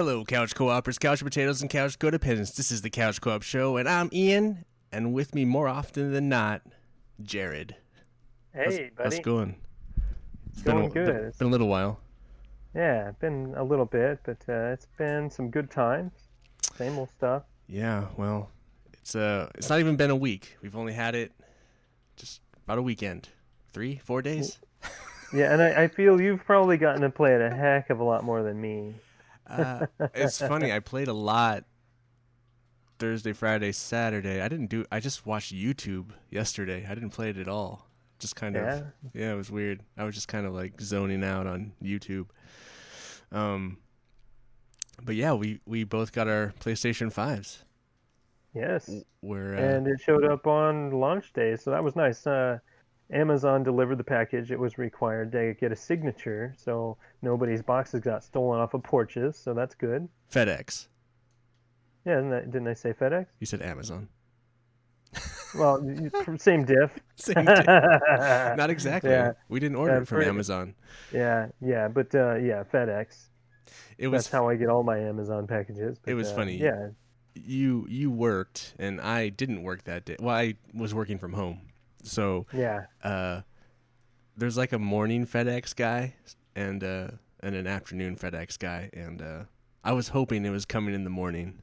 [0.00, 2.54] Hello, couch co-opers, couch potatoes, and couch codependents.
[2.54, 6.26] This is the Couch Co-op Show, and I'm Ian, and with me more often than
[6.30, 6.62] not,
[7.22, 7.72] Jarrod.
[8.54, 8.90] Hey, how's, buddy.
[8.96, 9.56] How's it going?
[10.54, 11.06] It's Going been a, good.
[11.06, 12.00] Been, been a little while.
[12.74, 16.12] Yeah, been a little bit, but uh, it's been some good times.
[16.76, 17.42] Same old stuff.
[17.68, 18.48] Yeah, well,
[18.94, 20.56] it's uh, it's not even been a week.
[20.62, 21.30] We've only had it
[22.16, 23.28] just about a weekend,
[23.74, 24.60] three, four days.
[25.34, 28.04] Yeah, and I, I feel you've probably gotten to play it a heck of a
[28.04, 28.94] lot more than me.
[29.50, 30.72] Uh, it's funny.
[30.72, 31.64] I played a lot
[32.98, 34.40] Thursday, Friday, Saturday.
[34.40, 34.84] I didn't do.
[34.92, 36.86] I just watched YouTube yesterday.
[36.88, 37.86] I didn't play it at all.
[38.18, 38.74] Just kind Yeah.
[38.74, 38.86] of.
[39.14, 39.80] Yeah, it was weird.
[39.96, 42.26] I was just kind of like zoning out on YouTube.
[43.32, 43.78] Um.
[45.02, 47.64] But yeah, we we both got our PlayStation fives.
[48.54, 48.90] Yes.
[49.22, 52.26] We're uh, And it showed up on launch day, so that was nice.
[52.26, 52.58] Uh,
[53.12, 54.50] Amazon delivered the package.
[54.50, 59.36] It was required to get a signature, so nobody's boxes got stolen off of porches,
[59.36, 60.08] so that's good.
[60.32, 60.88] FedEx.
[62.06, 63.26] Yeah, isn't that, didn't I say FedEx?
[63.40, 64.08] You said Amazon.
[65.54, 65.84] Well,
[66.38, 66.92] same diff.
[67.16, 67.46] Same thing.
[67.66, 69.10] Not exactly.
[69.10, 69.32] Yeah.
[69.48, 70.74] We didn't order Yeah, it from Amazon.
[71.12, 73.26] Yeah, yeah, but uh, yeah, FedEx.
[73.98, 75.98] It was That's how I get all my Amazon packages.
[76.06, 76.56] It was uh, funny.
[76.56, 76.90] Yeah,
[77.34, 80.16] you you worked and I didn't work that day.
[80.20, 81.60] Well, I was working from home.
[82.02, 83.42] So, yeah, uh
[84.36, 86.14] there's like a morning FedEx guy
[86.56, 87.08] and uh
[87.40, 89.44] and an afternoon FedEx guy and uh
[89.84, 91.62] I was hoping it was coming in the morning.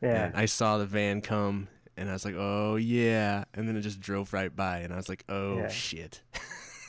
[0.00, 0.26] yeah.
[0.26, 3.82] And I saw the van come and I was like, "Oh, yeah." And then it
[3.82, 5.68] just drove right by and I was like, "Oh, Yeah.
[5.68, 6.22] shit."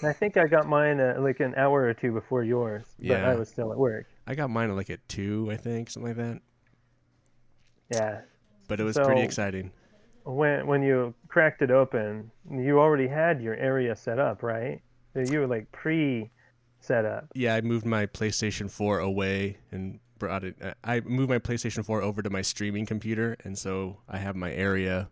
[0.02, 3.30] I think I got mine uh, like an hour or two before yours, but Yeah.
[3.30, 4.06] I was still at work.
[4.28, 6.42] I got mine like at 2, I think, something like that.
[7.90, 8.22] Yeah.
[8.68, 9.72] But it was pretty exciting.
[10.26, 14.82] When when you cracked it open, you already had your area set up, right?
[15.16, 16.30] You were like pre
[16.80, 17.28] set up.
[17.36, 20.56] Yeah, I moved my PlayStation 4 away and brought it.
[20.84, 24.52] I moved my PlayStation 4 over to my streaming computer, and so I have my
[24.54, 25.10] area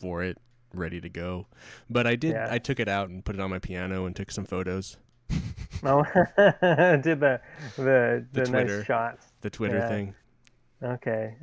[0.00, 0.38] for it
[0.74, 1.46] ready to go.
[1.90, 2.32] But I did.
[2.32, 2.48] Yeah.
[2.50, 4.96] I took it out and put it on my piano and took some photos.
[5.84, 6.02] Oh,
[6.36, 7.40] did the
[7.76, 8.78] the The the, Twitter.
[8.78, 9.26] nice shots.
[9.42, 9.88] The Twitter Yeah.
[9.88, 10.14] thing.
[10.82, 11.36] Okay,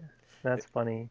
[0.43, 1.09] that's funny.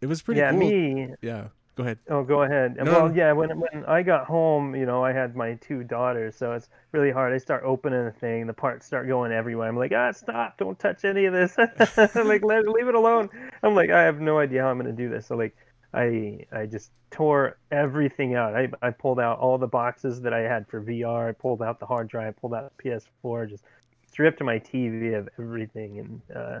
[0.00, 0.58] It was pretty yeah, cool.
[0.58, 1.08] me.
[1.22, 1.48] Yeah.
[1.76, 1.98] Go ahead.
[2.08, 2.76] Oh, go ahead.
[2.76, 3.14] No, well, no.
[3.14, 6.70] yeah, when when I got home, you know, I had my two daughters, so it's
[6.92, 7.34] really hard.
[7.34, 9.68] I start opening the thing, the parts start going everywhere.
[9.68, 10.56] I'm like, ah, stop!
[10.56, 11.54] Don't touch any of this.
[12.16, 13.28] I'm like, Let, leave it alone.
[13.62, 15.26] I'm like, I have no idea how I'm gonna do this.
[15.26, 15.54] So like,
[15.92, 18.56] I I just tore everything out.
[18.56, 21.28] I I pulled out all the boxes that I had for VR.
[21.28, 22.36] I pulled out the hard drive.
[22.38, 22.90] Pulled out the
[23.22, 23.50] PS4.
[23.50, 23.64] Just
[24.10, 26.22] stripped my TV of everything and.
[26.34, 26.60] uh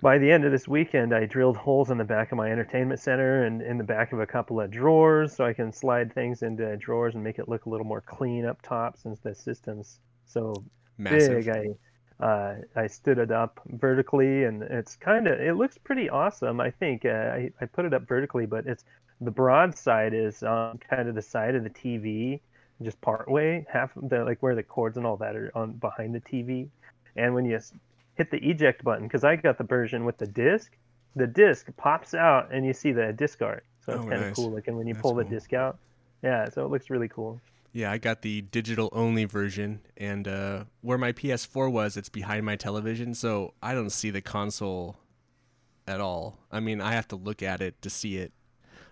[0.00, 3.00] by the end of this weekend, I drilled holes in the back of my entertainment
[3.00, 6.42] center and in the back of a couple of drawers so I can slide things
[6.42, 10.00] into drawers and make it look a little more clean up top since the system's
[10.26, 10.64] so
[10.98, 11.44] Massive.
[11.44, 11.48] big.
[11.48, 16.60] I uh, I stood it up vertically and it's kind of it looks pretty awesome.
[16.60, 18.84] I think uh, I I put it up vertically, but it's
[19.20, 22.40] the broad side is on kind of the side of the TV,
[22.82, 25.72] just part way, half of the like where the cords and all that are on
[25.72, 26.68] behind the TV,
[27.16, 27.58] and when you
[28.16, 30.72] hit the eject button, because I got the version with the disc,
[31.14, 34.28] the disc pops out and you see the disc art, so it's Oh, kind of
[34.28, 34.36] nice.
[34.36, 35.30] cool looking when you That's pull the cool.
[35.30, 35.78] disc out.
[36.22, 37.40] Yeah, so it looks really cool.
[37.72, 42.46] Yeah, I got the digital only version, and uh, where my PS4 was, it's behind
[42.46, 44.96] my television, so I don't see the console
[45.86, 46.38] at all.
[46.50, 48.32] I mean, I have to look at it to see it,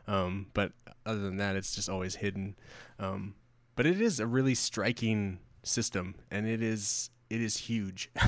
[0.07, 0.73] um, but
[1.07, 2.57] other than that, it's just always hidden.
[2.99, 3.35] Um,
[3.75, 8.11] but it is a really striking system, and it is it is huge.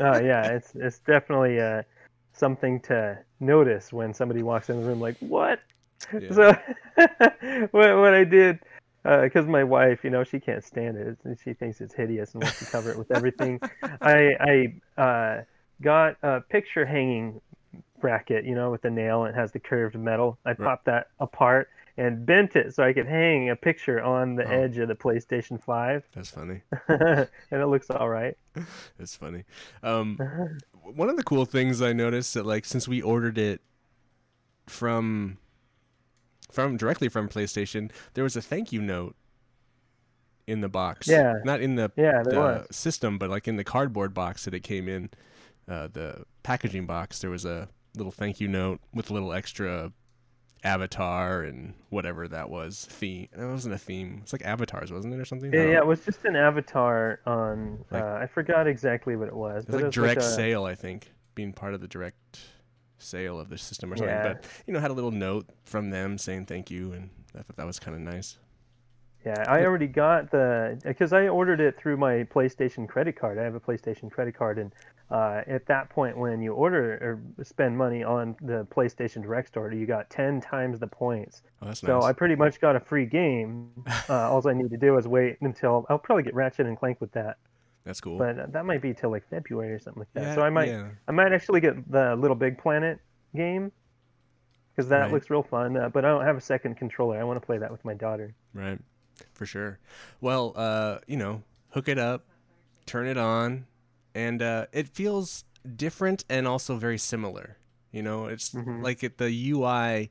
[0.00, 1.82] oh yeah, it's it's definitely uh,
[2.32, 5.00] something to notice when somebody walks in the room.
[5.00, 5.60] Like what?
[6.12, 6.32] Yeah.
[6.32, 6.56] So
[7.70, 8.58] what what I did,
[9.02, 11.06] because my wife, you know, she can't stand it.
[11.06, 13.60] It's- She thinks it's hideous and wants to cover it with everything.
[14.00, 15.42] I I uh,
[15.80, 17.40] got a picture hanging
[18.00, 19.24] bracket, you know, with the nail.
[19.24, 20.38] And it has the curved metal.
[20.44, 24.44] I popped that apart and bent it so I could hang a picture on the
[24.44, 24.50] Oh.
[24.50, 26.62] edge of the PlayStation Five, That's funny.
[26.88, 28.36] and it looks all right.
[28.98, 29.44] That's funny.
[29.82, 30.18] Um,
[30.82, 33.60] one of the cool things I noticed that like since we ordered it
[34.66, 35.38] from
[36.50, 39.16] from directly from PlayStation, there was a thank you note
[40.46, 41.08] in the box.
[41.08, 41.34] Yeah.
[41.44, 44.88] Not in the, Yeah, the system, but like in the cardboard box that it came
[44.88, 45.10] in,
[45.68, 49.90] uh, the packaging box, there was a little thank you note with a little extra
[50.64, 53.28] avatar and whatever that was theme.
[53.32, 54.20] It wasn't a theme.
[54.22, 55.52] It's like avatars, wasn't it, or something?
[55.52, 57.84] Yeah, yeah, it was just an avatar on.
[57.90, 59.64] Like- uh, I forgot exactly what it was.
[59.64, 62.40] It was like it was direct a- sale, I think, being part of the direct
[62.98, 64.14] sale of the system or something.
[64.14, 64.34] Yeah.
[64.34, 67.56] But you know, had a little note from them saying thank you, and I thought
[67.56, 68.38] that was kind of nice.
[69.26, 73.38] Yeah, I already got the because I ordered it through my PlayStation credit card.
[73.38, 74.70] I have a PlayStation credit card, and
[75.10, 76.94] uh, at that point when you order
[77.38, 81.42] or spend money on the PlayStation Direct store, you got 10 times the points.
[81.62, 82.04] Oh, that's So nice.
[82.04, 83.70] I pretty much got a free game.
[84.08, 87.00] Uh, all I need to do is wait until I'll probably get Ratchet and Clank
[87.00, 87.36] with that,
[87.84, 88.18] That's cool.
[88.18, 90.22] but that might be till like February or something like that.
[90.22, 90.88] yeah, so I might yeah.
[91.06, 92.98] I might actually get the Little Big Planet
[93.36, 93.72] game
[94.74, 95.12] because that Right.
[95.12, 95.76] looks real fun.
[95.76, 97.18] Uh, but I don't have a second controller.
[97.20, 98.34] I want to play that with my daughter.
[98.54, 98.78] Right.
[99.34, 99.78] For sure.
[100.20, 102.24] Well, uh, you know, hook it up,
[102.86, 103.66] turn it on,
[104.14, 105.44] and uh, it feels
[105.76, 107.56] different and also very similar.
[107.90, 108.82] You know, it's Mhm.
[108.82, 110.10] like it, the UI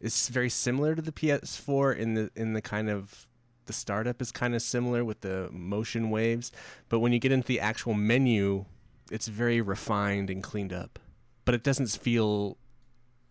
[0.00, 3.28] is very similar to the PS4 in the in the kind of
[3.66, 6.52] the startup is kind of similar with the motion waves,
[6.88, 8.64] but when you get into the actual menu,
[9.10, 11.00] it's very refined and cleaned up.
[11.44, 12.58] But it doesn't feel,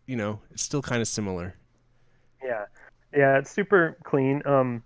[0.05, 1.55] you know, it's still kind of similar.
[2.43, 2.65] Yeah,
[3.15, 4.41] yeah, it's super clean.
[4.45, 4.83] Um,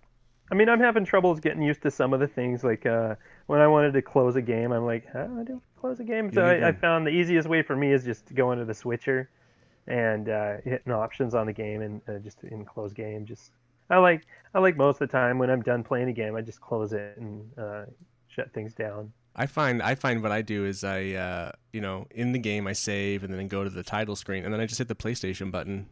[0.52, 2.64] I mean, I'm having troubles getting used to some of the things.
[2.64, 3.16] Like uh,
[3.48, 6.32] when I wanted to close a game, I'm like, how do I close a game?
[6.34, 8.74] So I, I found the easiest way for me is just to go into the
[8.74, 9.30] switcher
[9.88, 13.26] and uh, hitting options on the game and uh, just in close game.
[13.26, 13.52] Just
[13.90, 16.42] I like I like most of the time when I'm done playing a game, I
[16.42, 17.86] just close it and uh,
[18.28, 19.12] shut things down.
[19.36, 22.68] I find I find what I do is I uh, you know in the game
[22.68, 24.96] I save and then go to the title screen and then I just hit the
[24.96, 25.88] PlayStation button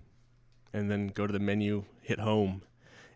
[0.73, 2.61] and then go to the menu, hit home,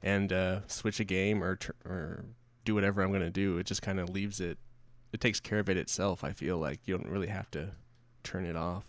[0.03, 2.25] and uh, switch a game or tr- or
[2.65, 3.57] do whatever I'm gonna do.
[3.57, 4.57] It just kind of leaves it.
[5.13, 6.23] It takes care of it itself.
[6.23, 7.71] I feel like you don't really have to
[8.23, 8.85] turn it off.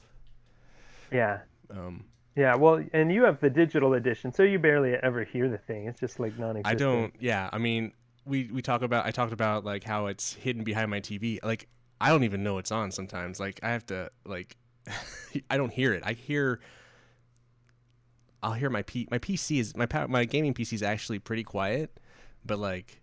[1.10, 2.04] Yeah, Um,
[2.36, 2.54] yeah.
[2.54, 5.86] Well, and you have the digital edition, so you barely ever hear the thing.
[5.86, 6.66] It's just like non-existent.
[6.66, 7.14] I don't.
[7.20, 7.92] Yeah, I mean,
[8.24, 9.04] we we talk about.
[9.04, 11.38] I talked about like how it's hidden behind my TV.
[11.42, 11.68] Like
[12.00, 13.38] I don't even know it's on sometimes.
[13.40, 14.56] Like I have to like,
[15.50, 16.02] I don't hear it.
[16.06, 16.60] I hear.
[18.42, 19.08] I'll hear my P.
[19.10, 21.98] My PC is my my gaming PC is actually pretty quiet,
[22.44, 23.00] but like,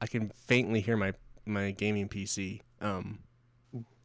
[0.00, 1.12] I can faintly hear my
[1.44, 2.62] my gaming PC.
[2.80, 3.20] Um,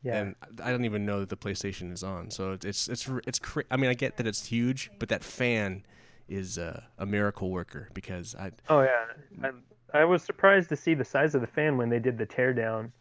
[0.04, 0.26] Yeah.
[0.28, 2.32] and I don't even know that the PlayStation is on.
[2.32, 3.40] So it's it's it's.
[3.40, 5.86] Cra- I mean, I get that it's huge, but that fan
[6.28, 9.06] is uh, a miracle worker because I Oh yeah,
[9.44, 12.26] I, I was surprised to see the size of the fan when they did the
[12.26, 12.92] teardown,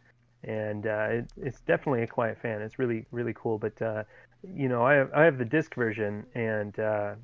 [0.43, 2.61] and uh, it, it's definitely a quiet fan.
[2.61, 3.57] It's really really cool.
[3.57, 4.03] But uh,
[4.43, 7.15] you know, I have I have the disc version, and uh,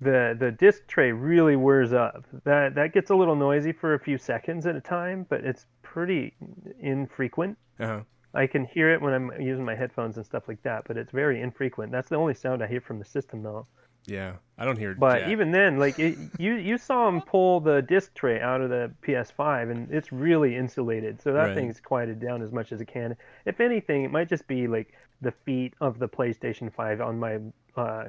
[0.00, 2.24] the the disc tray really wears up.
[2.44, 5.66] That that gets a little noisy for a few seconds at a time, but it's
[5.82, 6.34] pretty
[6.80, 7.58] infrequent.
[7.80, 8.00] uh
[8.34, 11.10] I can hear it when I'm using my headphones and stuff like that, but it's
[11.10, 11.90] very infrequent.
[11.90, 13.66] That's the only sound I hear from the system though.
[14.06, 14.92] Yeah, I don't hear.
[14.92, 15.00] It.
[15.00, 18.70] But even then, like it, you you saw him pull the disc tray out of
[18.70, 21.54] the PS5, and it's really insulated, so that Right.
[21.54, 23.16] thing's quieted down as much as it can.
[23.44, 27.38] If anything, it might just be like the feet of the PlayStation 5 on my
[27.76, 28.04] uh,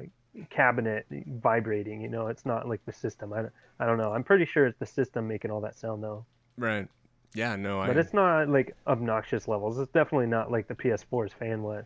[0.50, 2.00] cabinet vibrating.
[2.00, 3.32] You know, it's not like the system.
[3.32, 4.12] I don't, I don't know.
[4.12, 6.24] I'm pretty sure it's the system making all that sound though.
[6.56, 6.88] right,
[7.34, 8.00] yeah, no, But I.
[8.00, 9.78] it's not like obnoxious levels.
[9.78, 11.84] It's definitely not like the PS4's fan was.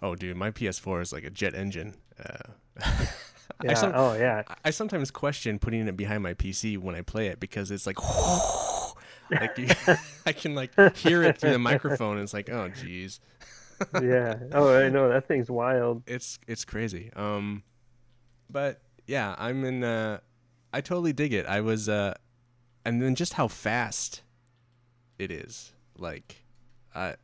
[0.00, 1.94] Oh, dude, my PS4 is like a jet engine.
[2.18, 2.84] Uh,
[3.64, 3.70] Yeah.
[3.70, 4.42] I, some, oh yeah.
[4.64, 7.98] I sometimes question putting it behind my PC when I play it because it's like,
[9.30, 9.68] like you,
[10.26, 12.18] I can like hear it through the microphone.
[12.18, 13.20] And it's like, oh, geez,
[14.00, 14.36] yeah.
[14.52, 16.02] Oh, I know that thing's wild.
[16.06, 17.10] it's it's crazy.
[17.16, 17.62] Um,
[18.50, 19.84] but yeah, I'm in.
[19.84, 20.18] Uh,
[20.72, 21.46] I totally dig it.
[21.46, 22.14] I was, uh,
[22.84, 24.22] and then just how fast
[25.18, 25.72] it is.
[25.96, 26.36] Like,
[26.94, 27.16] I.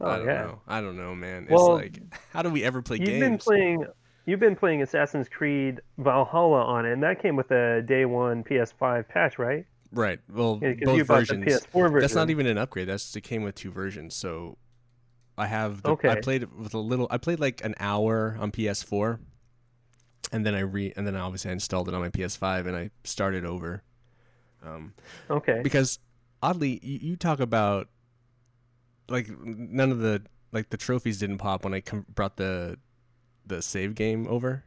[0.00, 0.42] Oh I don't yeah.
[0.42, 0.60] know.
[0.68, 1.44] I don't know, man.
[1.44, 1.98] It's Well, like,
[2.32, 3.20] how do we ever play You've games?
[3.20, 3.86] been playing.
[4.26, 8.42] You've been playing Assassin's Creed Valhalla on it, and that came with a day one
[8.44, 9.64] PS5 patch, right?
[9.92, 10.18] Right.
[10.28, 11.44] Well, Yeah, both versions.
[11.44, 12.00] the PS4 version.
[12.00, 12.88] That's not even an upgrade.
[12.88, 14.14] That's it came with two versions.
[14.16, 14.58] So
[15.38, 15.82] I have.
[15.82, 17.06] The, I played with a little.
[17.10, 19.18] I played like an hour on PS4,
[20.32, 22.90] and then I re and then obviously I installed it on my PS5 and I
[23.04, 23.82] started over.
[24.64, 24.94] Um,
[25.30, 25.60] Okay.
[25.62, 25.98] because
[26.42, 27.88] oddly, you, you talk about
[29.08, 32.78] like none of the like the trophies didn't pop when I com- brought the
[33.46, 34.64] the save game over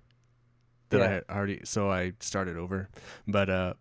[0.89, 2.89] that I had already so I started over
[3.27, 3.73] but uh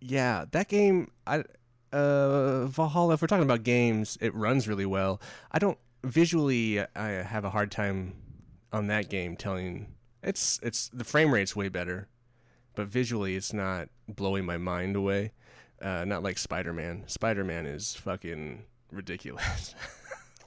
[0.00, 1.44] yeah that game I
[1.92, 7.08] uh Valhalla if we're talking about games it runs really well I don't visually I
[7.08, 8.14] have a hard time
[8.74, 12.08] on that game telling it's it's the frame rate's way better
[12.74, 15.32] but visually it's not blowing my mind away
[15.82, 17.04] uh, not like Spider-Man.
[17.06, 19.74] Spider-Man is fucking ridiculous.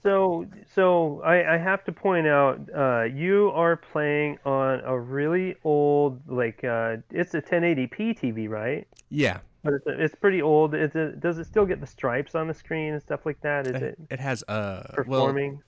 [0.04, 5.56] So, so I, I have to point out, uh, you are playing on a really
[5.66, 8.88] old, like, uh, it's a 1080p TV, right?
[9.10, 10.76] yeah, But it's, it's pretty old.
[10.76, 13.68] Is it, does it still get the stripes on the screen and stuff like that?
[13.68, 15.62] Is it, it it has uh well performing?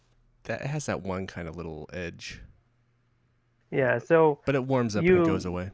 [0.43, 2.39] that it has that one kind of little edge,
[3.71, 3.97] Yeah.
[3.99, 5.71] So, but it warms up and it goes away.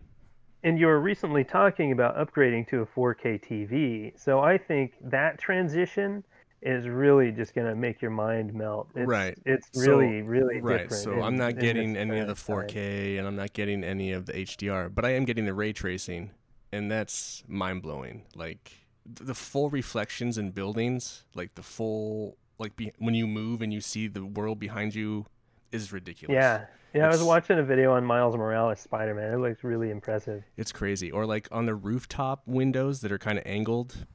[0.64, 4.20] and you were recently talking about upgrading to a 4K TV.
[4.20, 6.24] So I think that transition
[6.64, 8.90] is really just gonna make your mind melt.
[8.96, 9.38] It's, Right.
[9.46, 10.80] It's So- really, really Right.
[10.90, 11.04] different.
[11.04, 14.26] So in- I'm not getting any of the 4K and I'm not getting any of
[14.26, 16.32] the HDR, but I am getting the ray tracing,
[16.72, 18.24] and that's mind blowing.
[18.36, 18.72] Like
[19.06, 23.82] the full reflections in buildings, like the full like be- when you move and you
[23.82, 25.28] see the world behind you,
[25.72, 26.34] is ridiculous.
[26.34, 27.08] Yeah, yeah.
[27.08, 29.34] I was watching a video on Miles Morales Spider-Man.
[29.34, 30.44] It looks really impressive.
[30.58, 31.12] It's crazy.
[31.12, 34.06] Or like on the rooftop windows that are kind of angled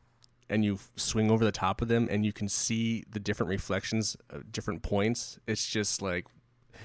[0.49, 4.17] and you swing over the top of them and you can see the different reflections
[4.31, 5.39] at different points.
[5.47, 6.27] It's just like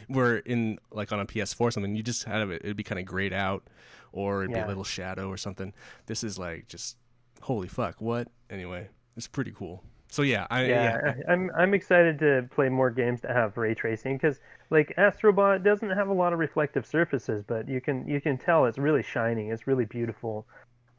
[0.10, 3.00] we're in like on a PS4 or something, you just have it it'd be kind
[3.00, 3.64] of grayed out
[4.12, 5.74] or it'd be a little shadow or something.
[6.06, 6.98] This is like just
[7.42, 8.28] holy fuck, what?
[8.50, 9.84] Anyway, it's pretty cool.
[10.16, 13.74] So yeah, I yeah, yeah, I'm I'm excited to play more games that have ray
[13.74, 18.22] tracing because like Astrobot doesn't have a lot of reflective surfaces, but you can you
[18.22, 19.52] can tell it's really shining.
[19.52, 20.48] It's really beautiful.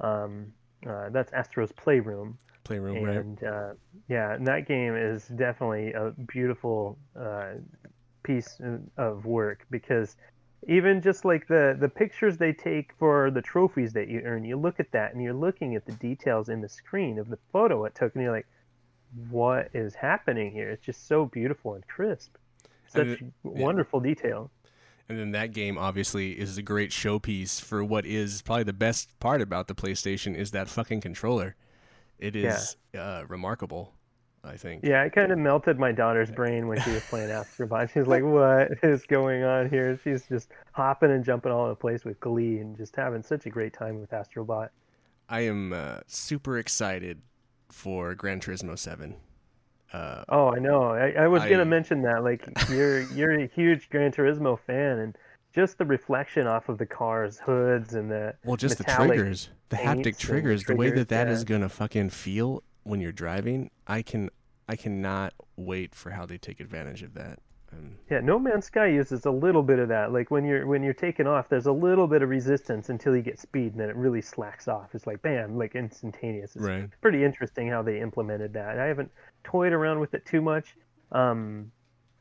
[0.03, 0.53] Um,
[0.87, 3.17] uh, that's Astro's Playroom, playroom, right?
[3.17, 3.71] and uh,
[4.07, 7.53] yeah, and that game is definitely a beautiful uh,
[8.23, 8.61] piece
[8.99, 10.17] of work because
[10.69, 14.59] even just like the the pictures they take for the trophies that you earn, you
[14.59, 17.87] look at that and you're looking at the details in the screen of the photo
[17.87, 18.47] it took, and you're like,
[19.29, 20.71] what is happening here?
[20.71, 22.37] It's just so beautiful and crisp.
[22.89, 24.51] Such And wonderful detail.
[25.09, 29.19] And then that game obviously is a great showpiece for what is probably the best
[29.21, 31.55] part about the PlayStation is that fucking controller.
[32.19, 33.93] It is uh, remarkable,
[34.43, 34.83] I think.
[34.83, 37.93] Yeah, it kind of melted my daughter's brain when she was playing Astrobot.
[37.93, 41.77] She's like, "What is going on here?" She's just hopping and jumping all over the
[41.77, 44.71] place with glee and just having such a great time with Astrobot.
[45.29, 47.21] I am uh, super excited
[47.71, 49.17] for Gran Turismo 7.
[49.93, 50.83] Uh, Oh, I know.
[50.91, 52.25] I, I was I- gonna mention that.
[52.25, 55.17] Like, you're you're a huge Gran Turismo fan, and
[55.55, 59.77] just the reflection off of the cars' hoods and the well, just the triggers, the
[59.77, 61.47] haptic triggers, the way that that is yeah.
[61.47, 63.71] gonna fucking feel when you're driving.
[63.87, 64.31] I can,
[64.69, 67.39] I cannot wait for how they take advantage of that.
[67.73, 70.13] Um, Yeah, No Man's Sky uses a little bit of that.
[70.13, 73.23] Like when you're when you're taking off, there's a little bit of resistance until you
[73.23, 74.95] get speed, and then it really slacks off.
[74.95, 76.57] It's like bam, like instantaneous.
[76.57, 76.89] It's right.
[77.01, 78.79] pretty interesting how they implemented that.
[78.79, 79.11] I haven't
[79.45, 80.77] toyed around with it too much.
[81.13, 81.71] Um,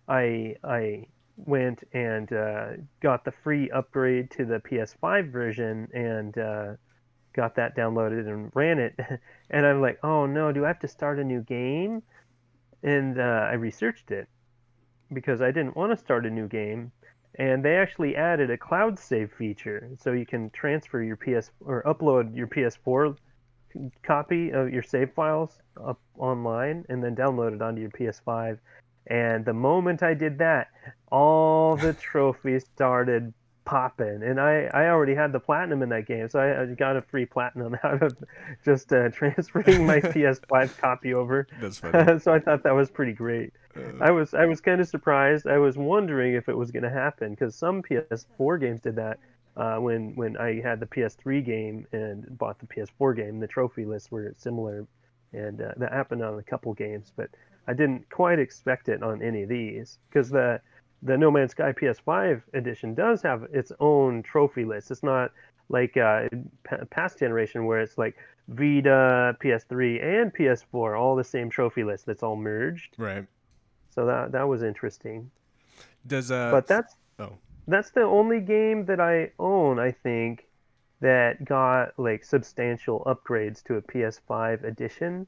[0.07, 2.67] I I went and uh,
[3.01, 6.73] got the free upgrade to the PS5 version and uh,
[7.33, 8.97] got that downloaded and ran it.
[9.49, 12.01] and I'm like, oh no, do I have to start a new game?
[12.83, 14.27] And uh, I researched it
[15.15, 16.91] because I didn't want to start a new game.
[17.37, 21.83] And they actually added a cloud save feature, so you can transfer your PS or
[21.83, 23.17] upload your PS4
[24.03, 28.57] copy of your save files up online and then download it onto your PS5.
[29.07, 30.67] And the moment I did that,
[31.11, 33.33] all the trophies started
[33.65, 34.21] popping.
[34.23, 37.01] And I, I already had the platinum in that game, so I, I got a
[37.01, 38.15] free platinum out of
[38.63, 41.47] just uh, transferring my PS5 copy over.
[41.59, 42.19] That's funny.
[42.19, 43.53] so I thought that was pretty great.
[44.01, 45.47] I was I was kind of surprised.
[45.47, 49.19] I was wondering if it was going to happen because some PS4 games did that.
[49.57, 53.85] Uh, when when I had the PS3 game and bought the PS4 game, the trophy
[53.85, 54.85] lists were similar,
[55.33, 57.11] and uh, that happened on a couple games.
[57.15, 57.29] But
[57.67, 60.59] I didn't quite expect it on any of these because the
[61.03, 64.91] the No Man's Sky PS5 edition does have its own trophy list.
[64.91, 65.31] It's not
[65.69, 66.27] like uh,
[66.89, 68.15] past generation where it's like
[68.47, 72.95] Vita, PS3, and PS4 all the same trophy list that's all merged.
[72.97, 73.25] right.
[73.95, 75.31] So that that was interesting.
[76.05, 76.51] Does uh?
[76.51, 77.33] But that's oh.
[77.67, 80.45] that's the only game that I own, I think,
[81.01, 85.27] that got like substantial upgrades to a PS5 edition.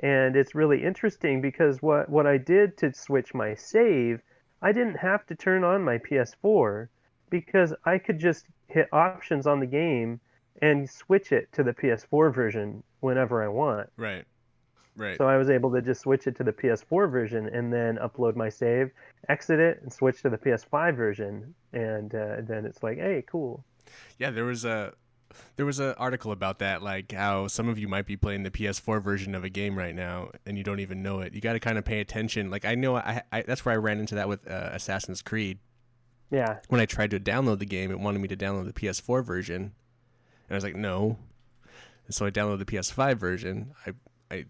[0.00, 4.20] And it's really interesting because what what I did to switch my save,
[4.60, 6.88] I didn't have to turn on my PS4
[7.30, 10.20] because I could just hit options on the game
[10.60, 13.90] and switch it to the PS4 version whenever I want.
[13.96, 14.24] right.
[14.96, 15.16] Right.
[15.16, 18.36] So I was able to just switch it to the PS4 version and then upload
[18.36, 18.90] my save,
[19.28, 23.64] exit it, and switch to the PS5 version, and uh, then it's like, hey, cool.
[24.18, 24.92] Yeah, there was a
[25.56, 28.50] there was an article about that, like how some of you might be playing the
[28.50, 31.32] PS4 version of a game right now and you don't even know it.
[31.34, 32.50] You got to kind of pay attention.
[32.50, 35.58] Like I know, I, I that's where I ran into that with uh, Assassin's Creed.
[36.30, 39.22] Yeah, When I tried to download the game, it wanted me to download the PS4
[39.22, 41.18] version, and I was like, no.
[42.06, 43.74] And so I downloaded the PS5 version.
[43.86, 43.92] I
[44.30, 44.44] I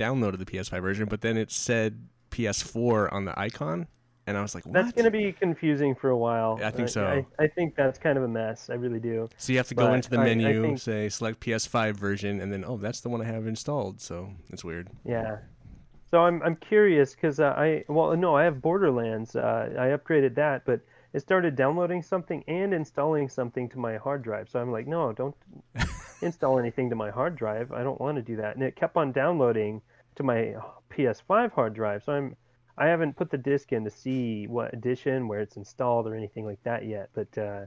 [0.00, 3.86] downloaded the PS5 version, but then it said PS4 on the icon,
[4.26, 4.72] and I was like, what?
[4.74, 6.58] that's gonna be confusing for a while.
[6.62, 7.04] I think so.
[7.06, 8.70] I, I think that's kind of a mess.
[8.70, 9.28] I really do.
[9.36, 11.94] So you have to go But into the I- I menu, think- say select PS5
[11.96, 14.00] version, and then oh, that's the one I have installed.
[14.00, 14.88] So it's weird.
[15.04, 15.38] Yeah.
[16.10, 19.36] So I'm I'm curious because uh, I well no I have Borderlands.
[19.36, 20.80] Uh, I upgraded that, but
[21.12, 24.48] it started downloading something and installing something to my hard drive.
[24.48, 25.34] So I'm like, no, don't
[26.22, 27.72] install anything to my hard drive.
[27.72, 28.54] I don't want to do that.
[28.54, 29.82] And it kept on downloading
[30.20, 30.54] to my
[30.90, 32.04] PS5 hard drive.
[32.04, 32.36] So I'm
[32.78, 36.46] I haven't put the disc in to see what edition, where it's installed, or anything
[36.46, 37.10] like that yet.
[37.14, 37.66] But uh,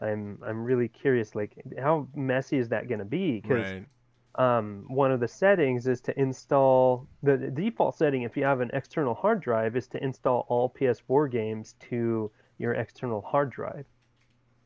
[0.00, 3.40] I'm I'm really curious, like how messy is that going to be?
[3.40, 3.86] Because Right.
[4.36, 8.60] um, one of the settings is to install the, the default setting if you have
[8.60, 13.86] an external hard drive is to install all PS4 games to your external hard drive.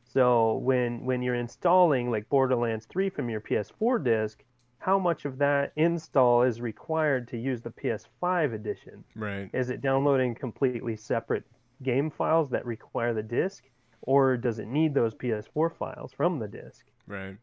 [0.05, 4.43] So when when you're installing like Borderlands 3 from your PS4 disk,
[4.87, 9.03] how much of that install is required to use the PS5 edition?
[9.15, 9.49] Right.
[9.53, 11.43] Is it downloading completely separate
[11.83, 13.65] game files that require the disk,
[14.03, 16.85] or does it need those PS4 files from the disk?
[17.05, 17.35] Right.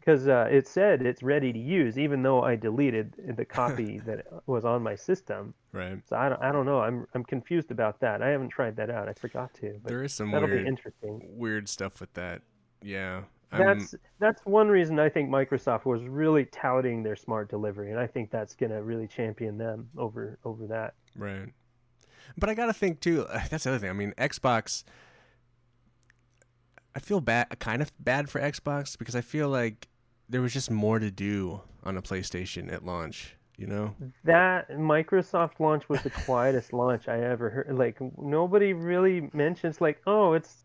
[0.00, 4.26] because uh, it said it's ready to use, even though I deleted the copy that
[4.46, 5.54] was on my system.
[5.72, 5.98] Right.
[6.06, 6.80] So I don't, I don't know.
[6.80, 8.22] I'm, I'm confused about that.
[8.22, 9.08] I haven't tried that out.
[9.08, 11.22] I forgot to, but There is some that'll weird be interesting.
[11.30, 12.42] weird stuff with that.
[12.82, 13.22] Yeah.
[13.50, 18.06] That's that's one reason I think Microsoft was really touting their smart delivery, and I
[18.06, 20.94] think that's gonna really champion them over over that.
[21.16, 21.48] Right.
[22.36, 23.26] But I gotta think too.
[23.50, 23.90] That's the other thing.
[23.90, 24.84] I mean, Xbox.
[26.94, 29.88] I feel bad, kind of bad for Xbox because I feel like
[30.28, 33.36] there was just more to do on a PlayStation at launch.
[33.56, 33.94] You know?
[34.24, 37.76] That Microsoft launch was the quietest launch I ever heard.
[37.76, 40.64] Like nobody really mentions like, oh, it's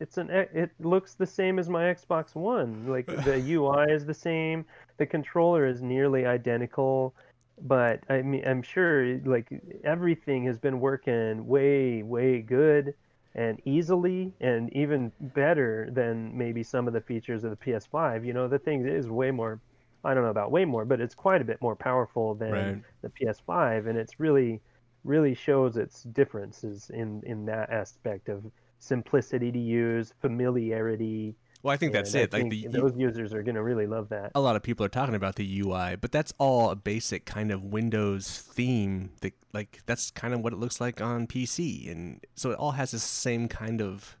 [0.00, 2.86] it's an it looks the same as my Xbox One.
[2.86, 4.64] Like the UI is the same,
[4.98, 7.14] the controller is nearly identical,
[7.60, 9.48] but I mean I'm sure like
[9.84, 12.94] everything has been working way way good
[13.34, 18.24] and easily and even better than maybe some of the features of the PS5.
[18.24, 19.60] You know, the thing is way more
[20.04, 22.82] I don't know about way more, but it's quite a bit more powerful than Right.
[23.02, 24.60] the PS5 and it's really
[25.04, 28.44] really shows its differences in in that aspect of
[28.78, 31.36] simplicity to use, familiarity.
[31.62, 32.32] Well, I think that's I it.
[32.32, 34.30] Like think the those users are going to really love that.
[34.34, 37.50] a lot of people are talking about the UI, but that's all a basic kind
[37.50, 39.10] of Windows theme.
[39.22, 42.72] That like that's kind of what it looks like on PC, and so it all
[42.72, 44.16] has the same kind of,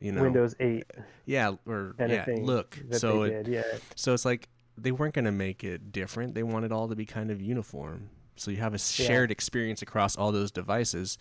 [0.00, 0.84] you know, Windows 8
[1.26, 2.78] yeah, or kind yeah, look.
[2.92, 3.48] So it, did.
[3.48, 3.62] Yeah.
[3.94, 6.34] so it's like they weren't gonna make it different.
[6.34, 8.08] They wanted all to be kind of uniform.
[8.36, 11.18] So you have a shared experience across all those devices,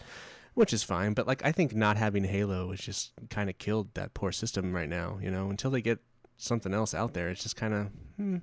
[0.59, 1.13] which is fine.
[1.13, 4.73] But like I think not having Halo has just kind of killed that poor system
[4.73, 5.17] right now.
[5.21, 5.99] You know, until they get
[6.35, 8.37] something else out there, it's just kind of hmm,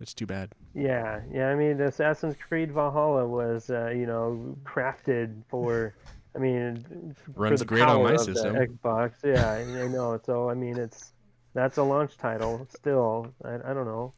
[0.00, 0.52] it's too bad.
[0.72, 1.48] Yeah, yeah.
[1.48, 5.96] I mean, Assassin's Creed Valhalla was, uh, you know, crafted for.
[6.34, 8.54] I mean, for Runs the great on my system.
[8.54, 9.12] Xbox.
[9.24, 10.18] Yeah, I know.
[10.24, 11.12] So I mean, it's
[11.54, 12.66] that's a launch title.
[12.70, 14.14] Still, I, I don't know.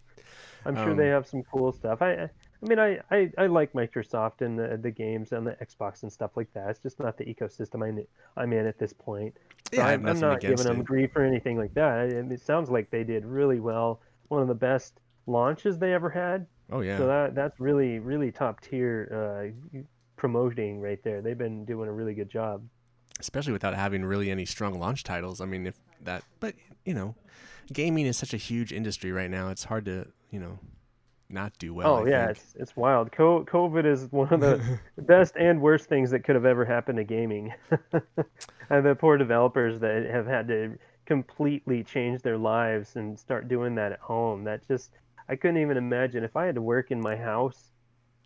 [0.67, 2.03] I'm sure they Um, have some cool stuff.
[2.03, 2.29] I,
[2.65, 2.79] I I mean,
[3.11, 6.53] I, I, I like Microsoft and the the games and the Xbox and stuff like
[6.55, 6.71] that.
[6.71, 8.05] It's just not the ecosystem I'm
[8.37, 9.35] I'm in at this point.
[9.73, 10.87] So Yeah, I I'm, I'm not giving them it.
[10.87, 11.99] grief or anything like that.
[11.99, 14.01] I- It sounds like they did really well.
[14.29, 16.47] One of the best launches they ever had.
[16.73, 16.97] Oh yeah.
[16.99, 19.79] So that that's really really top tier uh,
[20.17, 21.21] promoting right there.
[21.21, 22.63] They've been doing a really good job.
[23.21, 25.41] especially without having really any strong launch titles.
[25.41, 27.15] I mean, if that, but you know,
[27.73, 29.51] gaming is such a huge industry right now.
[29.51, 30.59] It's hard to, you know,
[31.29, 31.97] not do well.
[31.97, 32.39] oh I yeah, think.
[32.39, 33.13] it's it's wild.
[33.13, 36.99] Co- COVID is one of the best and worst things that could have ever happened
[36.99, 37.53] to gaming.
[38.71, 43.75] and the poor developers that have had to completely change their lives and start doing
[43.77, 44.45] that at home.
[44.45, 44.91] That just
[45.29, 47.71] I couldn't even imagine if I had to work in my house.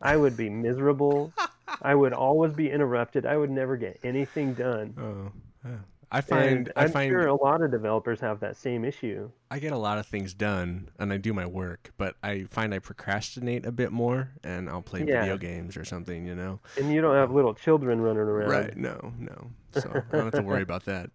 [0.00, 1.32] I would be miserable.
[1.82, 3.26] I would always be interrupted.
[3.26, 4.94] I would never get anything done.
[4.98, 5.76] Oh, yeah.
[6.10, 9.30] I find and I I'm find sure a lot of developers have that same issue.
[9.50, 12.72] I get a lot of things done and I do my work, but I find
[12.72, 15.20] I procrastinate a bit more and I'll play Yeah.
[15.20, 16.60] video games or something, you know.
[16.78, 18.48] And you don't have little children running around.
[18.50, 18.76] Right?
[18.76, 19.50] No, no.
[19.72, 21.10] So I don't have to worry about that.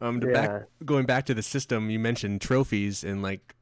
[0.00, 3.54] Um, to back going back to the system, you mentioned trophies and like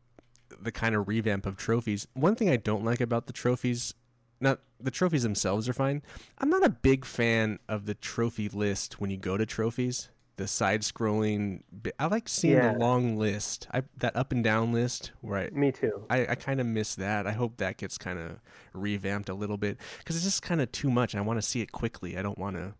[0.60, 2.06] the kind of revamp of trophies.
[2.14, 3.94] One thing I don't like about the trophies,
[4.40, 6.02] not the trophies themselves are fine.
[6.38, 10.08] I'm not a big fan of the trophy list when you go to trophies.
[10.38, 11.62] The side-scrolling.
[11.98, 12.72] I like seeing Yeah.
[12.72, 13.66] the long list.
[13.72, 16.04] I that up and down list I Me too.
[16.08, 17.26] I, I kind of miss that.
[17.26, 18.38] I hope that gets kind of
[18.72, 21.14] revamped a little bit because it's just kind of too much.
[21.14, 22.16] I want to see it quickly.
[22.16, 22.74] I don't want to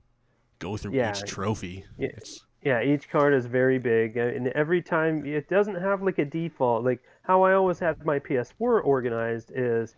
[0.61, 1.11] go through Yeah.
[1.11, 1.85] each trophy.
[1.99, 2.09] Yeah.
[2.16, 6.25] It's, Yeah, each card is very big, and every time it doesn't have like a
[6.25, 6.85] default.
[6.85, 9.97] Like how I always have my PS4 organized is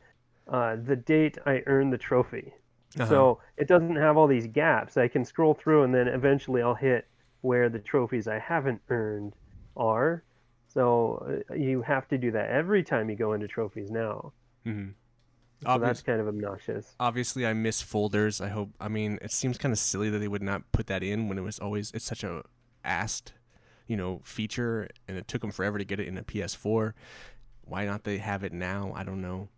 [0.49, 2.53] uh, the date I earned the trophy.
[2.99, 3.07] uh-huh.
[3.09, 4.97] So it doesn't have all these gaps.
[4.97, 7.07] I can scroll through, and then eventually I'll hit
[7.43, 9.35] where the trophies I haven't earned
[9.77, 10.23] are.
[10.69, 14.33] So uh, you have to do that every time you go into trophies now.
[14.67, 14.95] Mhm.
[15.63, 16.95] So Obvious- that's kind of obnoxious.
[17.01, 18.41] obviously I miss folders.
[18.41, 18.71] I hope.
[18.81, 21.39] I mean, it seems kind of silly that they would not put that in when
[21.39, 21.91] it was always.
[21.93, 22.43] It's such a
[22.85, 23.35] asked,
[23.87, 26.95] you know, feature, and it took them forever to get it in a PS4.
[27.63, 28.93] Why not they have it now?
[28.97, 29.49] I don't know.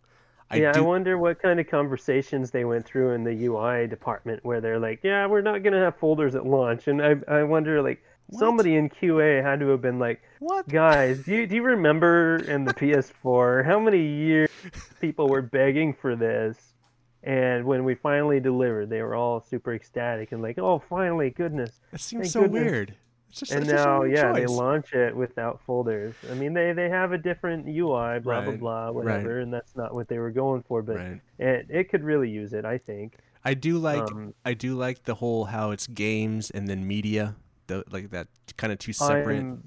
[0.49, 4.43] I yeah, I wonder what kind of conversations they went through in the UI department
[4.43, 7.81] where they're like, "Yeah, we're not gonna have folders at launch," and I I wonder
[7.81, 8.39] like What?
[8.39, 10.67] somebody in QA had to have been like, What?
[10.67, 14.49] "Guys, do you do you remember in the PS4 how many years
[15.01, 16.73] people were begging for this?"
[17.23, 21.79] And when we finally delivered, they were all super ecstatic and like, "Oh, finally, goodness!"
[21.91, 22.61] That seems so goodness.
[22.63, 22.95] weird.
[23.33, 26.15] It's just And it's such a now, weird yeah, they launch it without folders.
[26.29, 28.91] I mean, they they have a different UI, blah blah Right, blah, right.
[28.91, 30.83] whatever, and that's not what they were going for.
[30.83, 31.21] But Right.
[31.39, 33.17] it it could really use it, I think.
[33.43, 37.35] I do like Um, I do like the whole how it's games and then media,
[37.67, 39.47] the like that kind of two separate.
[39.47, 39.63] I'm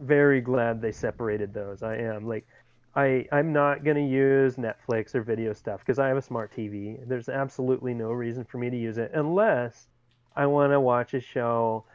[0.00, 1.82] very glad they separated those.
[1.82, 2.46] I am like,
[2.94, 6.98] I I'm not gonna use Netflix or video stuff because I have a smart TV.
[7.06, 9.88] There's absolutely no reason for me to use it unless
[10.34, 11.86] I want to watch a show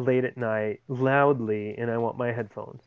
[0.00, 2.82] late at night loudly and I want my headphones.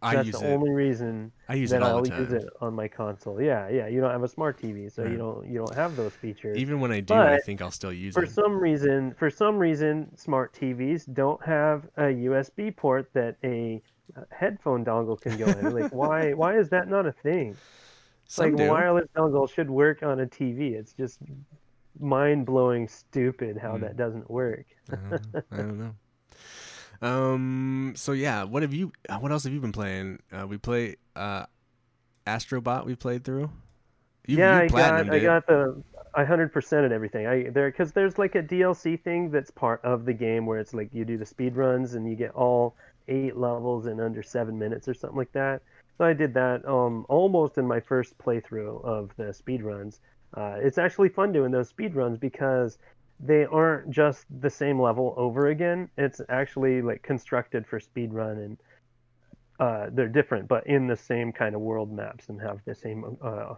[0.00, 0.54] I That's use the it.
[0.54, 3.40] only reason I use that it all I'll the use it on my console.
[3.40, 3.88] Yeah, yeah.
[3.88, 5.10] You don't have a smart TV, so Right.
[5.10, 6.56] you don't you don't have those features.
[6.56, 8.26] Even when I do, I think I'll still use for it.
[8.28, 13.82] For some reason, for some reason, smart TVs don't have a USB port that a
[14.16, 15.74] uh, headphone dongle can go in.
[15.74, 16.32] Like, why?
[16.32, 17.56] Why is that not a thing?
[18.26, 18.68] Some like, do.
[18.68, 20.74] wireless dongle should work on a TV.
[20.74, 21.18] It's just
[22.00, 23.78] mind blowing, stupid how Hmm.
[23.78, 24.66] that doesn't work.
[24.90, 25.34] I don't know.
[25.52, 25.94] I don't know.
[27.00, 27.92] Um.
[27.96, 28.92] So yeah, what have you?
[29.08, 30.20] uh, What else have you been playing?
[30.32, 31.46] Uh, we play uh,
[32.26, 32.86] Astrobot.
[32.86, 33.50] We played through.
[34.26, 35.82] You, yeah, you I got I got the
[36.14, 37.26] I hundred percent at everything.
[37.26, 40.74] I there because there's like a DLC thing that's part of the game where it's
[40.74, 42.76] like you do the speed runs and you get all
[43.08, 45.62] eight levels in under seven minutes or something like that.
[45.98, 50.00] So I did that um almost in my first playthrough of the speed runs.
[50.34, 52.78] Uh, it's actually fun doing those speed runs because
[53.20, 55.88] they aren't just the same level over again.
[55.96, 58.56] It's actually like constructed for speed run and
[59.60, 63.16] uh, they're different, but in the same kind of world maps and have the same
[63.22, 63.54] uh,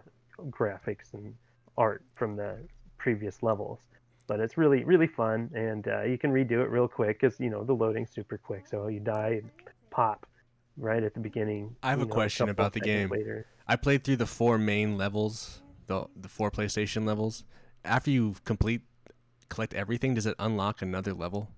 [0.49, 1.35] graphics and
[1.77, 2.57] art from the
[2.97, 3.79] previous levels.
[4.27, 7.49] But it's really really fun, and uh, you can redo it real quick because you
[7.49, 8.65] know the loading's super quick.
[8.65, 9.41] So you die,
[9.89, 10.25] pop,
[10.77, 11.75] right at the beginning.
[11.83, 13.09] I have a know, question about the game.
[13.09, 13.45] Later.
[13.67, 17.43] I played through the four main levels, the the four PlayStation levels.
[17.83, 18.81] After you complete
[19.49, 21.49] collect everything, does it unlock another level?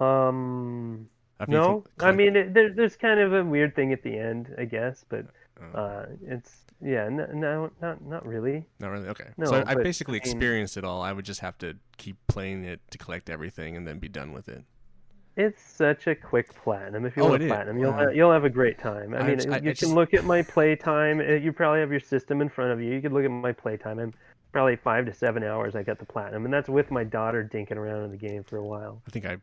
[0.00, 4.02] Um, After no, co- I mean it, there, there's kind of a weird thing at
[4.02, 5.26] the end, I guess, but
[5.62, 5.78] Oh.
[5.78, 8.64] uh, it's yeah, no, no, not not really.
[8.80, 9.08] Not really.
[9.08, 9.28] Okay.
[9.36, 11.00] No, so I, I basically I mean- experienced it all.
[11.00, 14.32] I would just have to keep playing it to collect everything and then be done
[14.32, 14.64] with it.
[15.36, 17.04] It's such a quick platinum.
[17.06, 17.50] If you Oh, want to is.
[17.50, 19.14] platinum, you'll ha- you'll have a great time.
[19.14, 21.18] I I mean, just- I- you I can just- look at my play time.
[21.20, 22.92] uh, You probably have your system in front of you.
[22.94, 23.98] You could look at my play time.
[23.98, 24.12] I'm
[24.52, 25.74] probably five to seven hours.
[25.74, 28.58] I got the platinum, and that's with my daughter dinking around in the game for
[28.58, 29.02] a while.
[29.08, 29.38] I think I,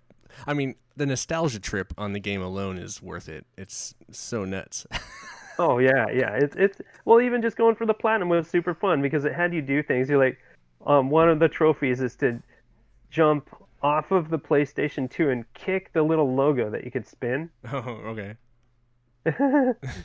[0.47, 3.45] I mean, the nostalgia trip on the game alone is worth it.
[3.57, 4.87] It's so nuts.
[5.59, 6.31] Oh yeah, yeah.
[6.41, 9.53] It's it's well, even just going for the platinum was super fun because it had
[9.53, 10.09] you do things.
[10.09, 10.39] You're like,
[10.87, 12.41] um, one of the trophies is to
[13.11, 13.47] jump
[13.81, 17.49] off of the PlayStation 2 and kick the little logo that you could spin.
[17.71, 18.35] oh, okay.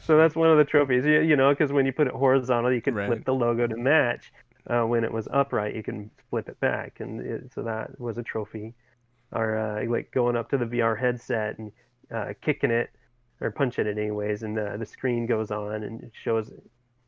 [0.04, 1.04] so that's one of the trophies.
[1.04, 3.06] You, you know, because when you put it horizontal, you could Right.
[3.06, 4.32] flip the logo to match.
[4.68, 8.18] Uh, when it was upright, you can flip it back, and it, so that was
[8.18, 8.74] a trophy.
[9.32, 11.70] Or uh, like going up to the VR headset and
[12.12, 12.90] uh, kicking it
[13.40, 16.50] or punching it anyways, and the the screen goes on and it shows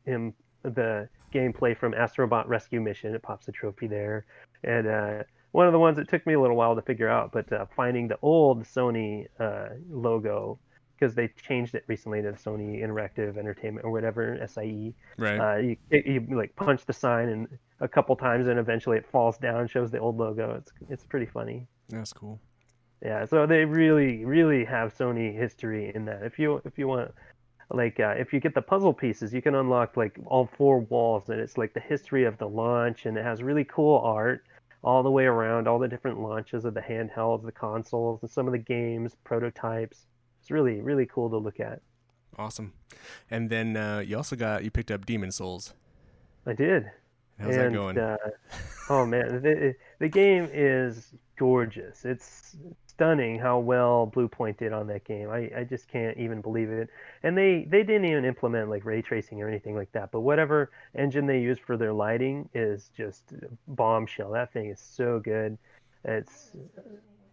[0.05, 3.13] him the gameplay from Astrobot Rescue Mission.
[3.13, 4.25] It pops a trophy there,
[4.63, 7.31] and uh, one of the ones that took me a little while to figure out,
[7.31, 10.59] but uh, finding the old Sony uh, logo
[10.99, 14.93] because they changed it recently to Sony Interactive Entertainment or whatever SIE.
[15.17, 15.39] Right.
[15.39, 17.47] Uh, you, you like punch the sign and
[17.79, 20.55] a couple times, and eventually it falls down, shows the old logo.
[20.55, 21.67] It's it's pretty funny.
[21.89, 22.39] That's cool.
[23.01, 26.23] Yeah, so they really, really have Sony history in that.
[26.23, 27.11] If you if you want,
[27.71, 31.29] like, uh, if you get the puzzle pieces, you can unlock like all four walls,
[31.29, 34.43] and it's like the history of the launch, and it has really cool art
[34.83, 38.47] all the way around, all the different launches of the handhelds, the consoles, and some
[38.47, 40.05] of the games, prototypes.
[40.41, 41.81] It's really, really cool to look at.
[42.37, 42.73] Awesome.
[43.29, 45.73] And then uh, you also got you picked up Demon's Souls.
[46.45, 46.89] I did.
[47.39, 47.97] How's and, that going?
[47.97, 48.17] Uh,
[48.89, 52.05] oh man, the, the game is gorgeous.
[52.05, 52.55] It's
[52.99, 55.29] stunning how well Bluepoint did on that game.
[55.29, 56.89] I, I just can't even believe it.
[57.23, 60.11] And they, they didn't even implement like ray tracing or anything like that.
[60.11, 63.33] But whatever engine they use for their lighting is just
[63.69, 64.31] bombshell.
[64.31, 65.57] That thing is so good.
[66.03, 66.51] It's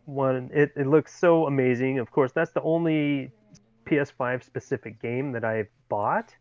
[0.04, 0.50] one.
[0.54, 1.98] It, it looks so amazing.
[1.98, 3.32] Of course, that's the only
[3.86, 6.32] PS5 specific game that I've bought.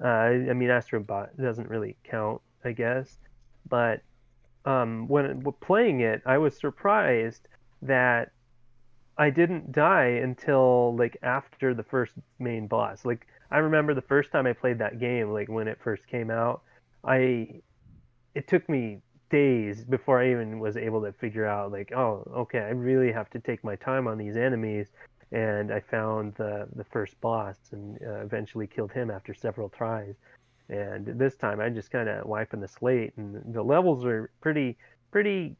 [0.00, 3.18] Uh, I mean, Astrobot doesn't really count, I guess.
[3.68, 4.02] But
[4.64, 7.48] um, when when playing it, I was surprised
[7.82, 8.30] that
[9.18, 13.04] I didn't die until like after the first main boss.
[13.04, 16.30] Like I remember the first time I played that game, like when it first came
[16.30, 16.62] out,
[17.04, 17.62] I
[18.34, 19.00] it took me
[19.30, 23.30] days before I even was able to figure out like, oh, okay, I really have
[23.30, 24.88] to take my time on these enemies.
[25.32, 30.14] And I found the the first boss and uh, eventually killed him after several tries.
[30.68, 34.76] And this time I just kind of wiping the slate, and the levels are pretty
[35.10, 35.56] pretty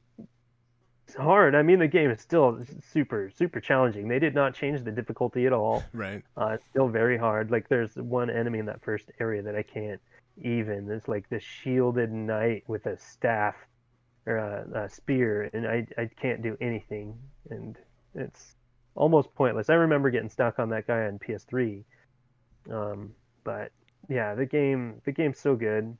[1.14, 1.54] hard.
[1.54, 2.60] I mean, the game is still
[2.92, 4.08] super super challenging.
[4.08, 5.82] They did not change the difficulty at all.
[5.92, 6.22] Right.
[6.36, 7.50] Uh, it's still very hard.
[7.50, 10.00] Like there's one enemy in that first area that I can't
[10.42, 10.90] even.
[10.90, 13.54] It's like the shielded knight with a staff
[14.26, 17.16] or a, a spear, and I I can't do anything,
[17.50, 17.76] and
[18.14, 18.56] it's
[18.94, 19.70] almost pointless.
[19.70, 21.84] I remember getting stuck on that guy on PS3.
[22.70, 23.14] Um,
[23.44, 23.70] but
[24.08, 25.96] yeah, the game the game's so good.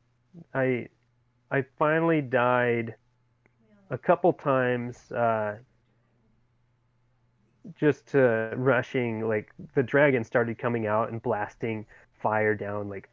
[0.55, 0.89] I
[1.51, 2.95] I finally died
[3.91, 5.57] a couple times uh,
[7.79, 11.85] just to rushing like the dragon started coming out and blasting
[12.23, 13.09] fire down like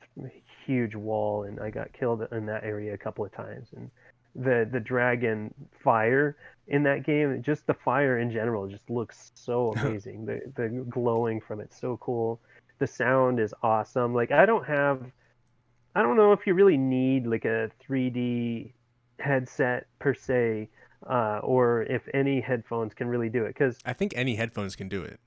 [0.65, 3.69] huge wall and I got killed in that area a couple of times.
[3.75, 3.89] And
[4.35, 6.35] the the dragon fire
[6.67, 10.25] in that game just the fire in general just looks so amazing.
[10.25, 12.39] The the glowing from it's so cool.
[12.79, 14.13] The sound is awesome.
[14.13, 15.03] Like I don't have
[15.95, 18.73] I don't know if you really need like a 3D
[19.19, 20.69] headset per se
[21.09, 24.87] uh, or if any headphones can really do it because I think any headphones can
[24.87, 25.19] do it.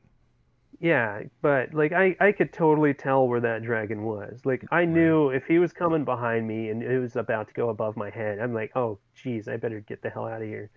[0.81, 4.41] yeah, but like I, I could totally tell where that dragon was.
[4.45, 7.71] Like I knew if he was coming behind me and it was about to go
[7.71, 10.71] above my head, I'm like, oh, geez, I better get the hell out of here.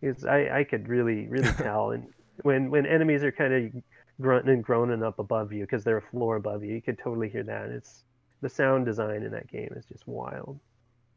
[0.00, 1.90] Because I, I could really, really tell.
[1.92, 2.06] And
[2.42, 3.82] when when enemies are kind of
[4.20, 7.28] grunting and groaning up above you because they're a floor above you, you could totally
[7.28, 7.70] hear that.
[7.70, 8.04] It's
[8.42, 10.58] the sound design in that game is just wild.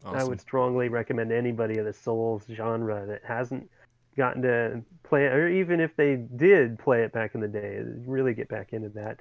[0.05, 0.19] Awesome.
[0.19, 3.69] I would strongly recommend anybody of the Souls genre that hasn't
[4.17, 7.81] gotten to play it, or even if they did play it back in the day,
[8.05, 9.19] really get back into that.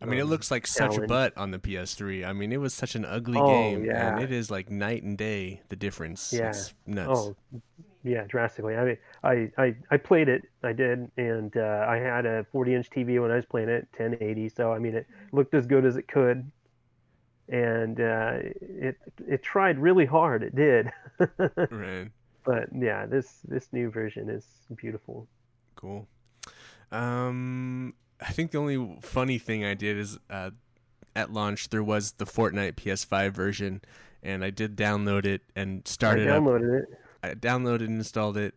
[0.00, 2.26] I mean, it um, looks like such a butt on the PS3.
[2.26, 4.14] I mean, it was such an ugly Oh, game, yeah.
[4.14, 6.32] and it is like night and day the difference.
[6.32, 6.50] Yeah.
[6.50, 7.20] It's nuts.
[7.20, 7.36] Oh,
[8.02, 8.76] yeah, drastically.
[8.76, 12.90] I mean, I, I, I played it, I did, and uh, I had a 40-inch
[12.90, 14.50] TV when I was playing it, 1080.
[14.50, 16.50] So I mean, it looked as good as it could,
[17.48, 20.42] and uh, it it tried really hard.
[20.42, 20.90] It did,
[21.70, 22.10] Right.
[22.44, 24.44] but yeah, this this new version is
[24.76, 25.26] beautiful.
[25.76, 26.06] Cool.
[26.92, 30.50] Um, I think the only funny thing I did is uh,
[31.16, 33.82] at launch there was the Fortnite PS5 version,
[34.22, 36.28] and I did download it and started.
[36.28, 36.42] I it up.
[36.42, 36.88] downloaded it.
[37.22, 38.54] I downloaded and installed it,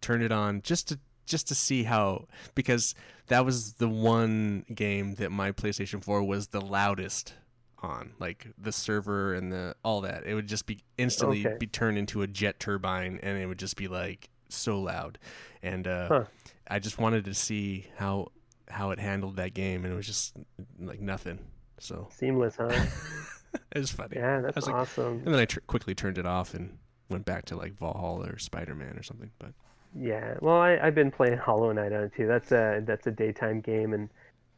[0.00, 2.94] turned it on just to just to see how because
[3.28, 7.34] that was the one game that my PlayStation 4 was the loudest
[7.82, 11.56] on like the server and the all that it would just be instantly Okay.
[11.58, 15.18] be turned into a jet turbine and it would just be like so loud
[15.62, 16.24] and uh Huh.
[16.68, 18.28] I just wanted to see how
[18.68, 20.34] how it handled that game and it was just
[20.78, 21.38] like nothing
[21.78, 22.68] so Seamless, huh?
[23.72, 25.22] it was funny Yeah, that's like- awesome.
[25.24, 26.76] and then I tr- quickly turned it off and
[27.08, 29.52] went back to like Valhalla or Spider-Man or something but
[29.98, 32.26] Yeah, well, I, I've been playing Hollow Knight on it too.
[32.26, 34.08] That's a that's a daytime game, and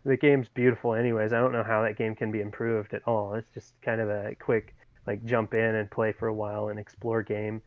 [0.05, 0.95] the game's beautiful.
[0.95, 3.35] Anyways, I don't know how that game can be improved at all.
[3.35, 4.75] It's just kind of a quick
[5.07, 7.63] like jump in and play for a while and explore game.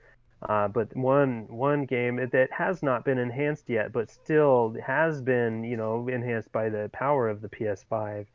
[0.48, 5.64] Uh, but one one game that has not been enhanced yet, but still has been
[5.64, 8.26] you know enhanced by the power of the PS5,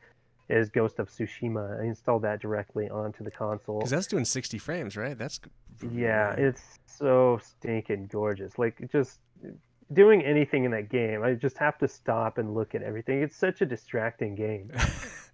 [0.51, 1.81] is Ghost of Tsushima.
[1.81, 3.79] I installed that directly onto the console.
[3.79, 5.17] Because that's doing 60 frames, right?
[5.17, 5.41] That's
[5.93, 8.59] Yeah, it's so stinking gorgeous.
[8.59, 9.21] Like just
[9.93, 13.23] doing anything in that game, I just have to stop and look at everything.
[13.23, 14.71] It's such a distracting game.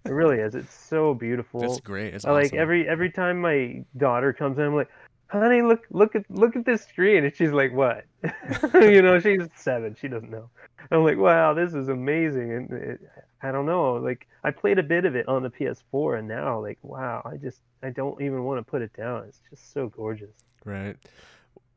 [0.05, 0.55] It really is.
[0.55, 1.59] It's so beautiful.
[1.59, 2.13] That's great.
[2.13, 2.59] It's I like awesome.
[2.59, 4.89] every every time my daughter comes in, I'm like,
[5.27, 8.05] "Honey, look look at look at this screen," and she's like, "What?"
[8.73, 9.95] you know, she's seven.
[9.99, 10.49] She doesn't know.
[10.91, 13.01] I'm like, "Wow, this is amazing." And it,
[13.41, 13.95] I don't know.
[13.95, 17.37] Like I played a bit of it on the PS4, and now like, wow, I
[17.37, 19.25] just I don't even want to put it down.
[19.27, 20.35] It's just so gorgeous.
[20.63, 20.95] Right.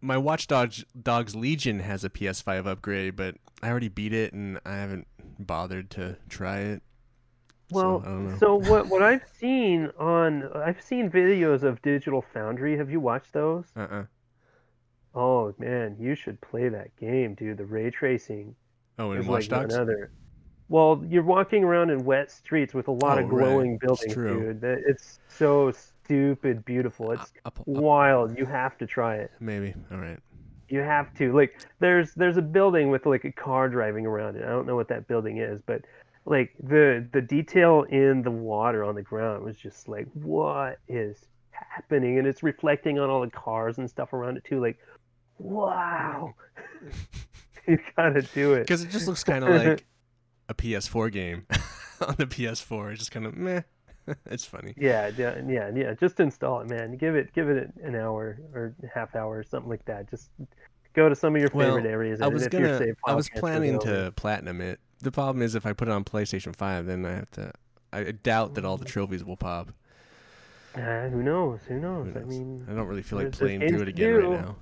[0.00, 4.58] My Watch Dogs, Dogs Legion has a PS5 upgrade, but I already beat it and
[4.64, 5.06] I haven't
[5.38, 6.82] bothered to try it.
[7.70, 8.36] Well, so, I don't know.
[8.38, 12.76] so what what I've seen on I've seen videos of Digital Foundry.
[12.76, 13.66] Have you watched those?
[13.76, 14.04] uh-uh.
[15.14, 17.58] Oh man, you should play that game, dude.
[17.58, 18.54] The ray tracing
[18.98, 19.74] Oh, and Watch like Dogs?
[19.74, 20.10] none other.
[20.68, 23.44] Well, you're walking around in wet streets with a lot Oh, of right.
[23.44, 24.64] glowing It's buildings, dude.
[24.64, 25.72] It's so
[26.10, 27.12] stupid beautiful.
[27.12, 28.36] It's Up- up- up- wild.
[28.36, 29.30] You have to try it.
[29.38, 29.74] maybe.
[29.92, 30.18] All right.
[30.68, 31.32] You have to.
[31.32, 34.44] Like there's there's a building with like a car driving around it.
[34.44, 35.82] I don't know what that building is, but
[36.24, 41.16] like the the detail in the water on the ground was just like what is
[41.50, 44.78] happening and it's reflecting on all the cars and stuff around it too like
[45.38, 46.34] wow.
[47.66, 48.60] you got to do it.
[48.60, 49.84] Because it just looks kind of like
[50.48, 51.46] a PS4 game
[52.00, 52.90] on the PS4.
[52.92, 53.62] It's just kind of meh.
[54.26, 54.74] it's funny.
[54.76, 55.94] Yeah, yeah, yeah, yeah.
[55.94, 56.96] Just install it, man.
[56.96, 60.10] Give it, give it an hour or half hour or something like that.
[60.10, 60.30] Just
[60.94, 62.20] go to some of your favorite Well, areas.
[62.20, 62.78] I was gonna.
[62.78, 64.80] save I was planning to platinum it.
[65.00, 67.52] The problem is if I put it on PlayStation Five, then I have to.
[67.92, 69.72] I doubt that all the trophies will pop.
[70.74, 71.60] Uh, who knows?
[71.66, 72.14] Who knows?
[72.14, 74.56] Who I mean, I don't really feel like playing through it again right now.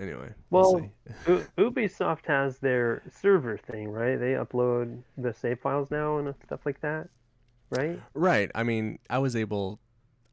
[0.00, 0.90] Anyway, we'll, Well.
[1.26, 4.16] U- Ubisoft has their server thing, right?
[4.16, 7.08] They upload the save files now and stuff like that,
[7.70, 8.00] right?
[8.14, 8.50] Right.
[8.54, 9.78] I mean, I was able.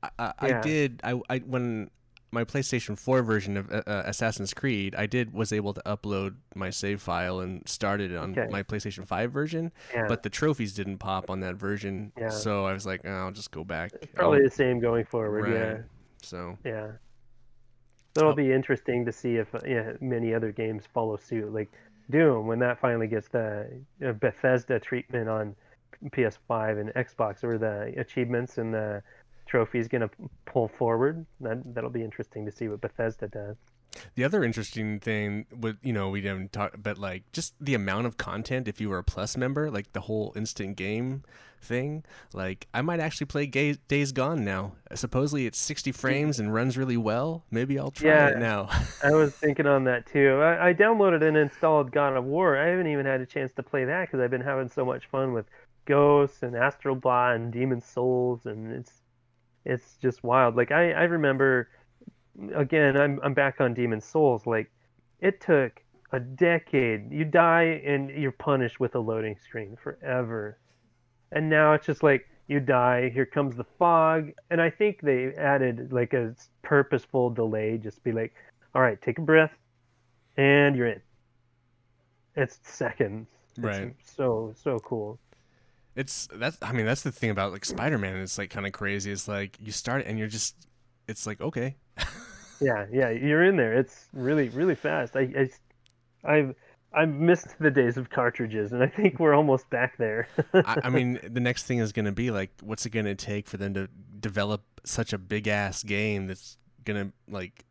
[0.03, 1.01] I, I, I did.
[1.03, 1.89] I, I when
[2.31, 6.35] my PlayStation 4 version of uh, uh, Assassin's Creed, I did was able to upload
[6.55, 8.47] my save file and started it on Okay.
[8.51, 10.07] my PlayStation 5 version, Yeah.
[10.09, 12.11] but the trophies didn't pop on that version.
[12.17, 12.27] Yeah.
[12.29, 13.91] So I was like, oh, I'll just go back.
[14.13, 15.43] Probably I'll- the same going forward.
[15.45, 15.53] right.
[15.53, 15.77] Yeah.
[16.21, 16.91] So Yeah.
[18.15, 18.35] So it'll Oh.
[18.35, 21.53] be interesting to see if uh, yeah, many other games follow suit.
[21.53, 21.71] Like
[22.09, 23.67] Doom, when that finally gets the
[24.05, 25.55] uh, Bethesda treatment on
[26.11, 29.01] PS5 and Xbox, or the achievements and the
[29.45, 30.09] trophies going to
[30.45, 31.25] pull forward.
[31.41, 33.55] That that'll be interesting to see what Bethesda does.
[34.15, 38.05] the other interesting thing would you know we didn't talk, but like just the amount
[38.07, 41.23] of content if you were a Plus member, like the whole instant game
[41.61, 42.03] thing.
[42.33, 44.73] Like I might actually play Ga- Days Gone now.
[44.93, 47.45] Supposedly it's 60 frames and runs really well.
[47.49, 48.27] Maybe I'll try Yeah.
[48.27, 48.69] it now.
[49.03, 50.39] I was thinking on that too.
[50.41, 52.57] I, I downloaded and installed God of War.
[52.57, 55.07] I haven't even had a chance to play that because I've been having so much
[55.07, 55.47] fun with
[55.87, 59.01] Ghosts and Astro Bot and Demon's Souls, and it's
[59.65, 60.55] it's just wild.
[60.55, 61.69] Like I, I remember,
[62.55, 64.45] again, I'm I'm back on Demon's Souls.
[64.45, 64.69] Like
[65.19, 67.11] it took a decade.
[67.11, 70.59] You die and you're punished with a loading screen forever,
[71.31, 73.09] and now it's just like you die.
[73.09, 77.77] Here comes the fog, and I think they added like a purposeful delay.
[77.77, 78.33] Just be like,
[78.75, 79.51] all right, take a breath,
[80.37, 81.01] and you're in.
[82.35, 83.27] It's seconds.
[83.57, 83.95] It's Right.
[84.03, 85.19] so so cool.
[85.97, 89.11] It's that's I mean that's the thing about like Spider-Man it's like kind of crazy.
[89.11, 90.55] It's like you start and you're just
[91.07, 91.75] it's like okay.
[92.59, 93.73] Yeah, yeah, you're in there.
[93.73, 95.15] It's really, really fast.
[95.15, 95.29] I,
[96.25, 96.55] I, I've,
[96.93, 100.27] I've missed the days of cartridges, and I think we're almost back there.
[100.53, 103.15] I, I mean the next thing is going to be like what's it going to
[103.15, 103.87] take for them to
[104.19, 107.65] develop such a big ass game that's going to like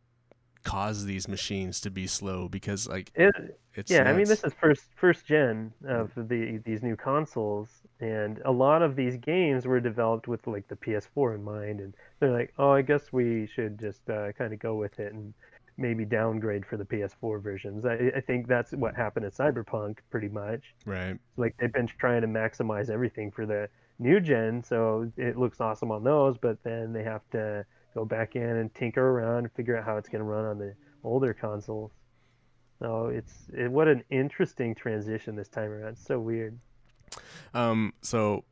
[0.63, 3.33] cause these machines to be slow because like it,
[3.77, 8.41] it's yeah, I mean, this is first first gen of the these new consoles, and
[8.43, 12.31] a lot of these games were developed with like the PS4 in mind, and they're
[12.31, 15.33] like, oh, I guess we should just uh, kind of go with it and
[15.77, 17.85] maybe downgrade for the PS4 versions.
[17.85, 20.73] I, I think that's what happened at Cyberpunk, pretty much.
[20.85, 21.17] right.
[21.37, 25.91] like they've been trying to maximize everything for the new gen so it looks awesome
[25.91, 29.75] on those but then they have to go back in and tinker around and figure
[29.75, 31.91] out how it's going to run on the older consoles
[32.79, 36.57] so it's it, what an interesting transition this time around it's so weird
[37.53, 38.43] Um so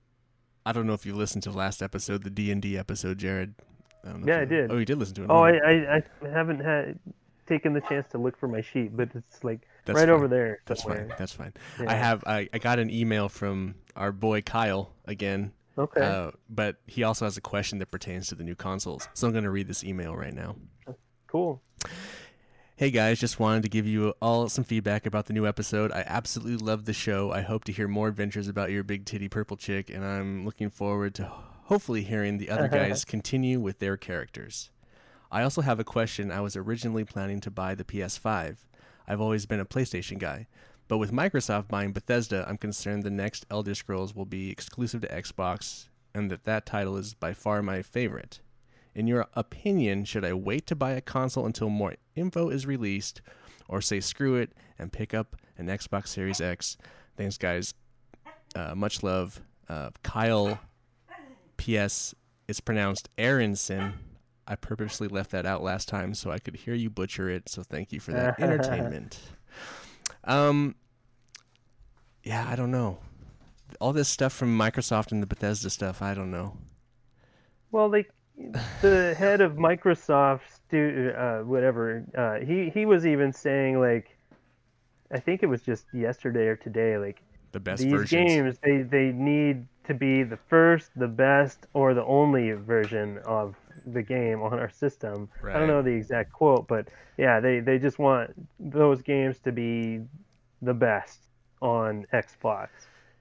[0.66, 3.54] I don't know if you listened to the last episode, the D&D episode, Jarrod.
[4.04, 4.72] I don't know if Yeah, I did.
[4.72, 5.30] Oh, you did listen to it.
[5.30, 5.52] oh I.
[5.52, 6.98] I i haven't had
[7.48, 10.16] taken the chance to look for my sheet but it's like That's right fine.
[10.16, 11.14] over there That's fine.
[11.20, 11.54] That's fine.
[11.80, 11.92] Yeah.
[11.92, 15.52] I have I, I got an email from our boy Kyle again.
[15.78, 19.08] okay Uh, but he also has a question that pertains to the new consoles.
[19.14, 20.56] So I'm going to read this email right now.
[21.28, 21.62] cool
[22.78, 25.94] Hey guys, just wanted to give you all some feedback about the new episode.
[25.94, 27.32] I absolutely love the show.
[27.32, 30.70] I hope to hear more adventures about your big titty purple chick, and I'm looking
[30.70, 31.32] forward to
[31.64, 34.72] hopefully hearing the other guys continue with their characters.
[35.32, 36.34] I also have a question.
[36.34, 38.58] I was originally planning to buy the PS5.
[39.08, 40.48] I've always been a PlayStation guy.
[40.90, 45.08] But with Microsoft buying Bethesda, I'm concerned the next Elder Scrolls will be exclusive to
[45.08, 48.42] Xbox and that that title is by far my favorite.
[48.96, 53.22] In your opinion, should I wait to buy a console until more info is released
[53.68, 56.78] or say screw it and pick up an Xbox Series X?
[57.18, 57.74] Thanks, guys.
[58.56, 59.42] Uh, much love.
[59.68, 60.60] Uh, Kyle,
[61.58, 62.16] P.S.
[62.48, 63.94] It's pronounced Aronson.
[64.48, 67.64] I purposely left that out last time so I could hear you butcher it, so
[67.64, 69.20] thank you for that entertainment.
[70.24, 70.76] Um,
[72.24, 73.00] yeah, I don't know.
[73.82, 76.58] All this stuff from Microsoft and the Bethesda stuff, I don't know.
[77.72, 78.12] Well, like
[78.82, 80.42] the head of Microsoft,
[80.74, 84.18] uh, whatever, uh, he he was even saying like,
[85.12, 87.22] I think it was just yesterday or today, like
[87.52, 88.10] The best these versions.
[88.10, 93.56] games they they need to be the first, the best, or the only version of
[93.86, 95.30] the game on our system.
[95.54, 99.52] I don't know the exact quote, but yeah, they they just want those games to
[99.52, 100.02] be
[100.62, 101.20] the best
[101.62, 102.70] on Xbox.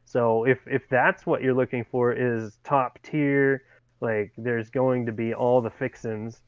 [0.04, 3.62] So if if that's what you're looking for is top tier,
[4.04, 6.42] like there's going to be all the fixins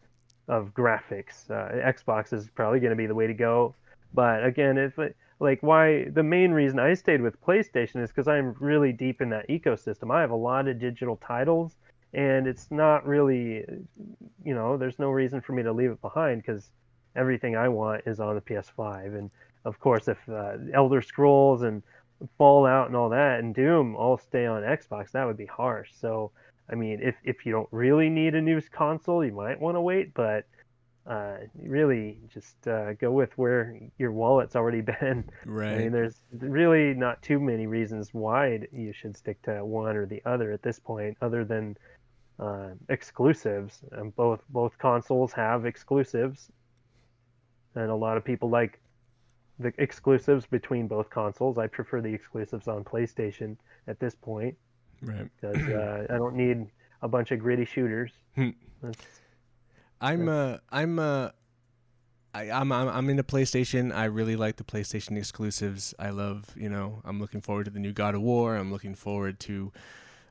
[0.49, 1.51] of graphics.
[1.51, 3.75] Uh, Xbox is probably going to be the way to go.
[4.15, 4.99] But again, if
[5.41, 9.31] like why the main reason I stayed with PlayStation is because I'm really deep in
[9.31, 10.15] that ecosystem.
[10.15, 11.75] I have a lot of digital titles,
[12.15, 13.65] and it's not really,
[14.45, 16.71] you know, there's no reason for me to leave it behind because
[17.15, 19.19] everything I want is on the PS5.
[19.19, 19.31] And
[19.65, 21.83] of course, if uh, Elder Scrolls and
[22.39, 25.91] Fallout and all that and Doom all stay on Xbox, that would be harsh.
[25.95, 26.31] So,
[26.71, 29.81] I mean, if if you don't really need a new console, you might want to
[29.81, 30.47] wait, but
[31.07, 35.25] uh, really just uh, go with where your wallet's already been.
[35.45, 35.75] Right.
[35.75, 40.07] I mean, there's really not too many reasons why you should stick to one or
[40.07, 41.77] the other at this point, other than
[42.41, 43.83] uh, exclusives.
[43.93, 46.51] And both both consoles have exclusives,
[47.77, 48.81] and a lot of people like
[49.61, 51.59] the exclusives between both consoles.
[51.59, 53.57] I prefer the exclusives on PlayStation
[53.87, 54.57] at this point
[55.03, 55.29] Right.
[55.41, 56.67] because uh, I don't need
[57.03, 58.13] a bunch of gritty shooters.
[58.83, 58.99] That's,
[60.01, 61.31] I'm uh I'm uh
[62.35, 63.95] I, I'm, I'm I'm into PlayStation.
[63.95, 65.95] I really like the PlayStation exclusives.
[65.99, 68.57] I love, you know, I'm looking forward to the new God of War.
[68.57, 69.73] I'm looking forward to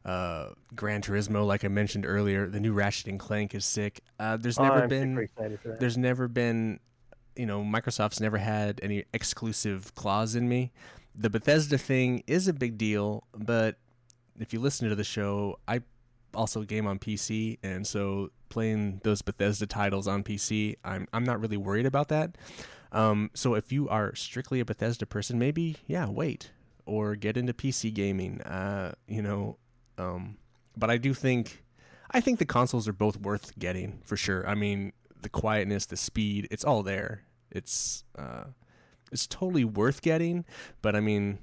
[0.06, 2.48] uh, Gran Turismo, like I mentioned earlier.
[2.48, 4.02] The new Ratchet and Clank is sick.
[4.20, 5.80] Uh, there's oh, never I'm been super excited for that.
[5.80, 6.80] there's never been
[7.36, 10.72] you know microsoft's never had any exclusive clause in me
[11.14, 13.78] the bethesda thing is a big deal but
[14.40, 15.82] if you listen to the show i
[16.34, 21.40] also game on pc and so playing those bethesda titles on pc i'm, I'm not
[21.40, 22.38] really worried about that
[22.92, 26.52] um, so if you are strictly a bethesda person maybe yeah wait
[26.86, 29.58] or get into pc gaming uh, you know
[29.98, 30.38] um,
[30.76, 31.64] but i do think
[32.12, 34.92] i think the consoles are both worth getting for sure i mean
[35.26, 37.24] the quietness, the speed, it's all there.
[37.50, 38.44] It's uh,
[39.12, 40.46] it's totally worth getting,
[40.84, 41.40] but I mean,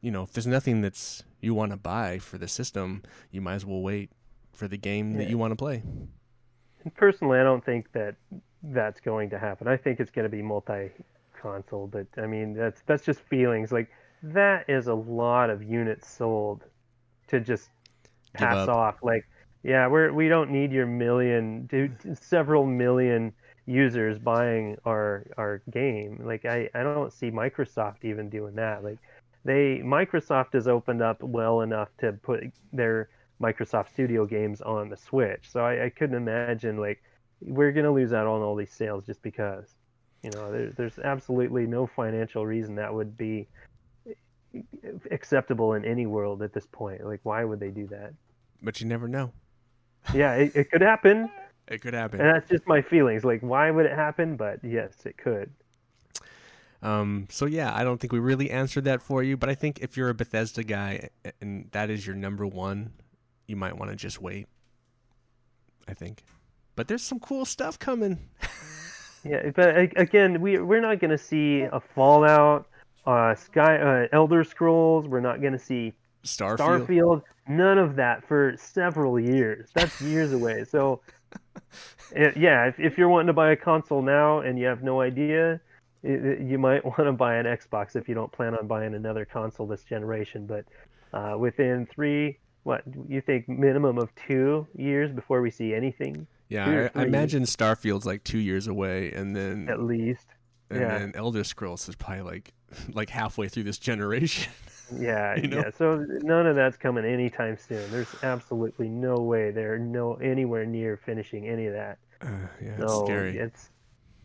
[0.00, 3.54] you know, if there's nothing that's you want to buy for the system, you might
[3.54, 4.10] as well wait
[4.52, 5.82] for the game that you want to play.
[6.96, 8.16] Personally, I don't think that
[8.62, 9.68] that's going to happen.
[9.68, 13.72] I think it's going to be multi-console, but I mean that's that's just feelings.
[13.72, 13.88] Like
[14.22, 16.64] that is a lot of units sold
[17.28, 17.68] to just
[18.32, 18.96] pass off.
[19.02, 19.24] Like,
[19.62, 23.32] yeah, we're we don't need your million, dude, several million
[23.66, 26.20] users buying our our game.
[26.24, 28.82] Like I I don't see Microsoft even doing that.
[28.82, 28.98] Like
[29.44, 33.08] they Microsoft has opened up well enough to put their
[33.40, 35.50] Microsoft Studio games on the Switch.
[35.50, 37.02] So I, I couldn't imagine like
[37.40, 39.74] we're gonna lose out on all these sales just because.
[40.24, 43.46] You know, there, there's absolutely no financial reason that would be
[45.10, 47.04] acceptable in any world at this point.
[47.06, 48.14] Like, why would they do that?
[48.62, 49.32] But you never know.
[50.12, 51.30] Yeah, it, it could happen,
[51.68, 52.20] It could happen.
[52.20, 53.24] and that's just my feelings.
[53.24, 54.36] Like, why would it happen?
[54.36, 55.50] But yes, it could.
[56.82, 59.80] Um, so yeah, I don't think we really answered that for you, but I think
[59.80, 61.10] if you're a Bethesda guy
[61.40, 62.92] and that is your number one,
[63.46, 64.46] you might want to just wait.
[65.88, 66.22] I think.
[66.76, 68.28] But there's some cool stuff coming.
[69.24, 72.66] Yeah, but again, we we're not gonna see a Fallout,
[73.06, 75.06] uh, Sky, uh, Elder Scrolls.
[75.06, 75.92] We're not gonna see
[76.24, 76.86] Starfield.
[76.86, 77.22] Starfield.
[77.48, 79.70] None of that for several years.
[79.74, 80.64] That's years away.
[80.64, 81.00] So,
[82.12, 85.00] it, yeah, if, if you're wanting to buy a console now and you have no
[85.00, 85.60] idea,
[86.02, 89.66] you might want to buy an Xbox if you don't plan on buying another console
[89.66, 90.46] this generation.
[90.46, 90.64] But
[91.12, 96.88] uh, within three, what you think minimum of two years before we see anything, Yeah,
[96.94, 100.26] I, I imagine Starfield's like two years away, and then at least.
[100.70, 100.98] and yeah.
[100.98, 102.52] then Elder Scrolls is probably like
[102.92, 104.52] like halfway through this generation.
[104.98, 105.56] Yeah, You know?
[105.58, 105.70] yeah.
[105.76, 107.90] So none of that's coming anytime soon.
[107.90, 111.98] There's absolutely no way they're no anywhere near finishing any of that.
[112.22, 112.28] Uh,
[112.64, 113.36] yeah, it's scary.
[113.36, 113.68] it's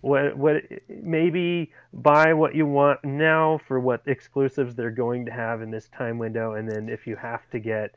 [0.04, 5.62] what what maybe buy what you want now for what exclusives they're going to have
[5.62, 7.96] in this time window, and then if you have to get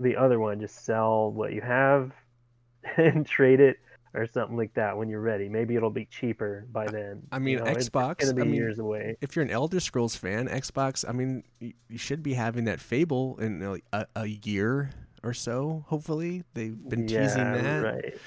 [0.00, 2.12] the other one, just sell what you have
[2.98, 3.78] and trade it
[4.12, 5.48] or something like that when you're ready.
[5.48, 7.22] Maybe it'll be cheaper by then.
[7.32, 9.16] I mean, you know, Xbox, gonna be I mean, years away.
[9.22, 12.78] If you're an Elder Scrolls fan, Xbox, I mean, you, you should be having that
[12.78, 14.90] Fable in a, a year
[15.22, 15.86] or so.
[15.88, 17.84] Hopefully, they've been teasing yeah, that.
[17.84, 18.18] right.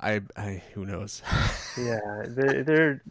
[0.00, 1.22] I, I, who knows?
[1.78, 3.02] yeah they're, they're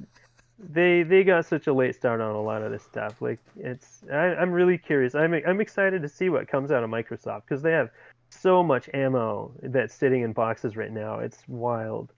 [0.59, 3.21] they they got such a late start on a lot of this stuff.
[3.21, 5.15] Like it's I, i'm really curious.
[5.15, 7.89] I'm i'm excited to see what comes out of microsoft because they have
[8.29, 11.19] so much ammo that's sitting in boxes right now.
[11.19, 12.11] It's wild.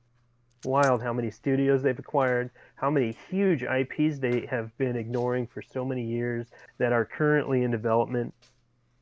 [0.63, 5.61] Wild how many studios they've acquired how many huge ips they have been ignoring for
[5.61, 6.47] so many years
[6.79, 8.33] that are currently in development.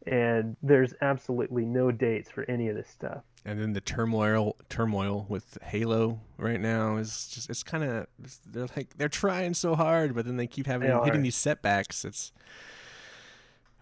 [0.06, 5.26] And there's absolutely no dates for any of this stuff and then the turmoil, turmoil
[5.30, 8.08] with Halo right now is just, it's kind of,
[8.46, 12.04] they're like, they're trying so hard, but then they keep having, They hitting these setbacks.
[12.06, 12.32] It's,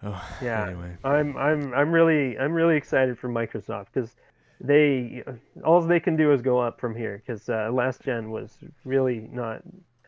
[0.02, 0.66] oh, Yeah.
[0.68, 0.96] anyway.
[1.04, 4.14] I'm I'm I'm really I'm really excited for Microsoft because
[4.60, 5.22] they
[5.64, 9.28] all they can do is go up from here because uh, last gen was really
[9.32, 9.62] not.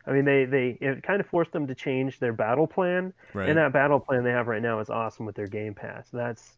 [0.07, 3.49] I mean, they they it kind of forced them to change their battle plan, Right.
[3.49, 6.09] and that battle plan they have right now is awesome with their Game Pass.
[6.13, 6.57] That's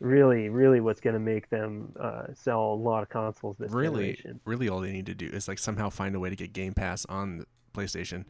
[0.00, 4.14] really, really what's going to make them uh, sell a lot of consoles this Really,
[4.14, 4.40] generation.
[4.44, 6.74] really, all they need to do is like somehow find a way to get Game
[6.74, 8.24] Pass on the PlayStation,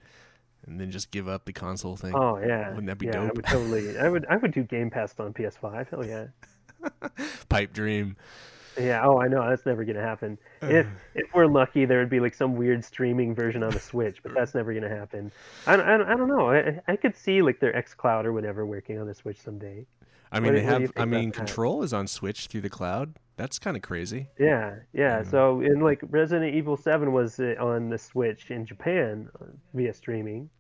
[0.67, 2.15] and then just give up the console thing.
[2.15, 3.37] Oh yeah, Wouldn't that be yeah, I dope?
[3.37, 3.99] would totally.
[3.99, 4.27] I would.
[4.29, 5.89] I would do Game Pass on PS5.
[5.91, 6.27] Hell yeah.
[7.49, 8.17] Pipe dream.
[8.79, 9.03] Yeah.
[9.05, 9.47] Oh, I know.
[9.49, 10.39] That's never gonna happen.
[10.63, 14.23] If if we're lucky, there would be like some weird streaming version on the Switch,
[14.23, 15.33] but that's never gonna happen.
[15.67, 16.51] I, don't- I, don't- I don't know.
[16.51, 19.87] I, I could see like their XCloud or whatever working on the Switch someday.
[20.33, 20.93] I mean, they what you have.
[20.97, 21.33] I mean.
[21.33, 23.17] Control is on Switch through the cloud.
[23.37, 24.29] That's kind of crazy.
[24.39, 25.23] Yeah, yeah.
[25.23, 29.95] So in like Resident Evil Seven was uh, on the Switch in Japan uh, via
[29.95, 30.51] streaming.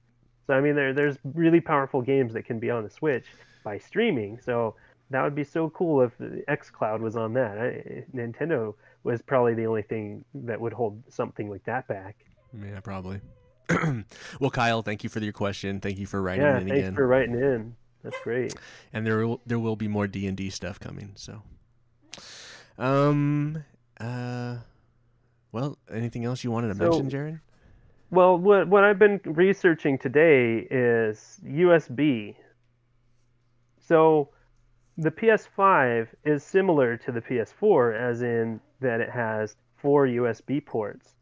[0.46, 3.26] So I mean, there there's really powerful games that can be on the Switch
[3.64, 4.40] by streaming.
[4.40, 4.74] So
[5.10, 7.58] that would be so cool if the XCloud was on that.
[7.58, 12.16] I, Nintendo was probably the only thing that would hold something like that back.
[12.54, 13.20] Yeah, probably.
[14.40, 15.80] well, Kyle, thank you for your question.
[15.80, 16.94] Thank you for writing yeah, in thanks again.
[16.94, 17.76] for writing in.
[18.02, 18.54] That's great.
[18.92, 21.12] and there will there will be more D and D stuff coming.
[21.16, 21.42] So,
[22.78, 23.64] um,
[24.00, 24.56] uh,
[25.52, 27.40] well, anything else you wanted to So- mention, Jarrod?
[28.10, 32.34] Well, what what I've been researching today is USB.
[33.78, 34.30] So,
[34.96, 41.14] the PS5 is similar to the PS4, as in that it has four USB ports,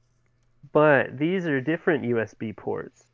[0.73, 3.08] but these are different USB ports.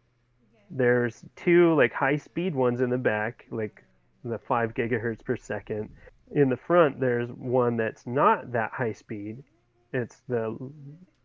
[0.77, 3.85] There's two like high-speed ones in the back, like
[4.25, 5.89] the five gigahertz per second.
[6.33, 9.45] In the front, there's one that's not that high speed.
[9.93, 10.59] It's the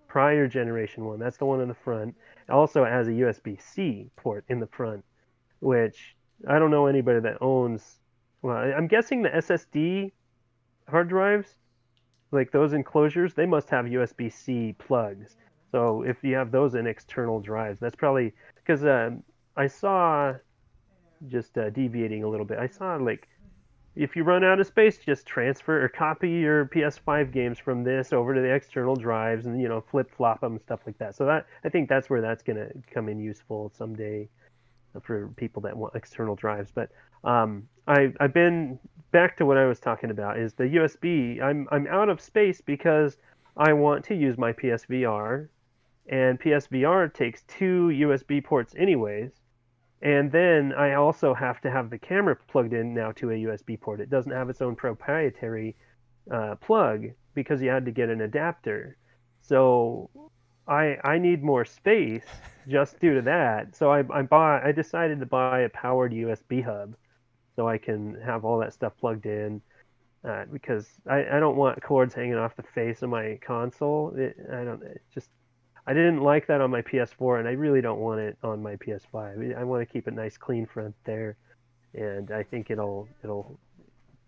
[0.08, 1.20] prior generation one.
[1.20, 2.16] That's the one in the front.
[2.48, 5.04] It also has a USB C port in the front,
[5.62, 6.16] which
[6.48, 8.00] I don't know anybody that owns.
[8.44, 10.12] Well, I'm guessing the SSD
[10.88, 11.56] hard drives,
[12.32, 15.36] like those enclosures, they must have USB C plugs.
[15.72, 19.24] So if you have those in external drives, that's probably because um,
[19.60, 20.34] I saw,
[21.28, 23.28] just uh, deviating a little bit, I saw like
[23.96, 28.14] if you run out of space, just transfer or copy your PS5 games from this
[28.14, 31.16] over to the external drives, and you know flip flop them and stuff like that.
[31.16, 34.30] So that I think that's where that's gonna come in useful someday
[35.02, 36.72] for people that want external drives.
[36.72, 36.92] But
[37.26, 38.80] um, I I've been
[39.12, 41.42] back to what I was talking about is the USB.
[41.42, 43.18] I'm I'm out of space because
[43.58, 45.50] I want to use my PSVR,
[46.08, 49.39] and PSVR takes two USB ports anyways.
[50.02, 53.80] And then I also have to have the camera plugged in now to a USB
[53.80, 54.00] port.
[54.00, 55.76] It doesn't have its own proprietary
[56.32, 58.98] uh, plug because you had to get an adapter.
[59.42, 60.10] So
[60.68, 62.26] I I need more space
[62.68, 63.76] just due to that.
[63.76, 66.96] So I I bought I decided to buy a powered USB hub
[67.56, 69.62] so I can have all that stuff plugged in.
[70.22, 74.14] Uh, because I, I don't want cords hanging off the face of my console.
[74.18, 75.30] It, I don't it just
[75.90, 78.76] I didn't like that on my PS4, and I really don't want it on my
[78.76, 79.58] PS5.
[79.58, 81.36] I want to keep a nice clean front there,
[81.96, 83.60] and I think it'll it'll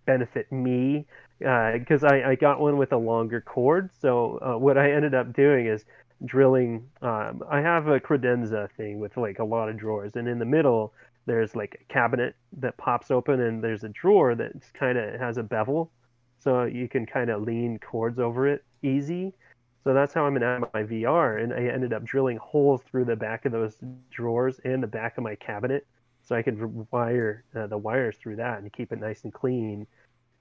[0.07, 1.05] benefit me
[1.38, 3.91] because I, I got one with a longer cord.
[4.01, 5.86] So uh, what I ended up doing is
[6.26, 6.89] drilling.
[7.03, 10.45] Um, I have a credenza thing with like a lot of drawers, and in the
[10.45, 10.93] middle
[11.28, 15.38] there's like a cabinet that pops open, and there's a drawer that kind of has
[15.38, 15.91] a bevel,
[16.39, 19.36] so you can kind of lean cords over it easy.
[19.84, 23.05] So that's how I'm gonna have my VR, and I ended up drilling holes through
[23.05, 23.77] the back of those
[24.11, 25.88] drawers and the back of my cabinet,
[26.21, 26.59] so I could
[26.91, 29.88] wire uh, the wires through that and keep it nice and clean.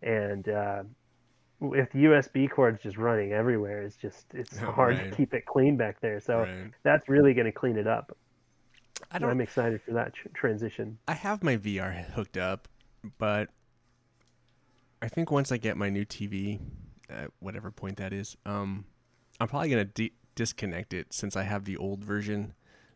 [0.02, 0.82] And uh,
[1.58, 5.10] with USB cords just running everywhere, it's just it's Oh, hard right.
[5.10, 6.20] to keep it clean back there.
[6.20, 6.72] So right.
[6.82, 8.16] that's really gonna clean it up.
[9.10, 10.98] I don't, I'm excited for that tr- transition.
[11.08, 12.68] I have my VR hooked up,
[13.18, 13.48] but
[15.00, 16.60] I think once I get my new TV,
[17.08, 18.84] at whatever point that is, um,
[19.40, 22.54] I'm probably gonna de- disconnect it since I have the old version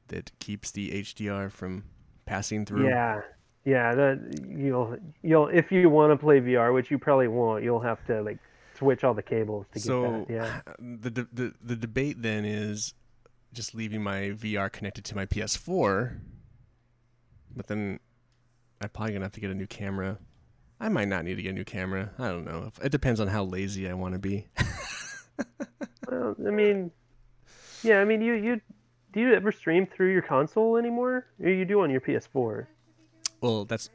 [0.08, 1.84] that keeps the HDR from
[2.26, 2.86] passing through.
[2.86, 3.22] Yeah,
[3.64, 3.94] yeah.
[3.94, 8.04] That you'll you'll if you want to play VR, which you probably won't, you'll have
[8.06, 8.38] to like
[8.78, 10.32] switch all the cables to get So that.
[10.32, 10.60] Yeah.
[10.78, 12.94] the, de- the the debate then is
[13.52, 16.18] just leaving my VR connected to my PS4,
[17.56, 18.00] but then
[18.80, 20.18] I'm probably gonna have to get a new camera.
[20.80, 22.10] I might not need to get a new camera.
[22.18, 22.70] I don't know.
[22.82, 24.48] It depends on how lazy I want to be.
[26.06, 26.90] Well, I mean,
[27.82, 28.00] yeah.
[28.00, 28.60] I mean, you you
[29.12, 31.26] do you ever stream through your console anymore?
[31.42, 32.66] Or you do on your PS4?
[33.40, 33.88] Well, that's.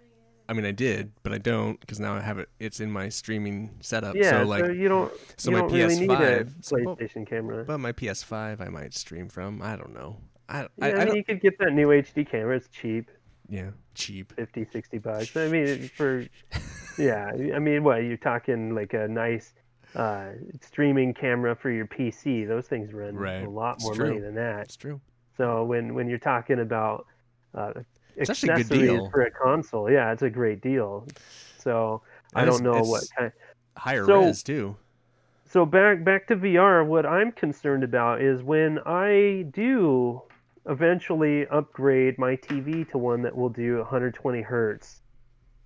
[0.47, 2.49] I mean, I did, but I don't because now I have it.
[2.59, 4.15] It's in my streaming setup.
[4.15, 4.41] Yeah.
[4.41, 7.63] so like, you don't so you my don't really need a PS5 so- PlayStation camera.
[7.63, 9.61] but my PS5 I might stream from.
[9.61, 10.17] I don't know.
[10.49, 11.15] I yeah, I, I, I mean, don't.
[11.17, 12.55] you could get that new HD camera.
[12.55, 13.11] It's cheap,
[13.47, 14.33] Yeah, cheap.
[14.35, 15.37] 50, 60 bucks.
[15.37, 16.25] I mean, for
[16.97, 17.31] yeah.
[17.53, 19.53] I mean, what you're talking like a nice
[19.95, 20.29] uh,
[20.61, 22.47] streaming camera for your PC.
[22.47, 23.45] Those things run Right.
[23.45, 24.07] a lot It's more true.
[24.09, 24.61] money than that.
[24.61, 24.99] It's true.
[25.37, 27.05] So when when you're talking about
[27.55, 27.73] uh,
[28.15, 29.09] It's actually a good accessories deal.
[29.09, 31.07] for a console, yeah, it's a great deal.
[31.57, 32.01] So
[32.35, 33.31] I, don't know what kind.
[33.77, 34.75] higher So- res too.
[35.45, 36.85] so back back to VR.
[36.85, 40.21] What I'm concerned about is when I do
[40.67, 45.01] eventually upgrade my TV to one that will do 120 hertz,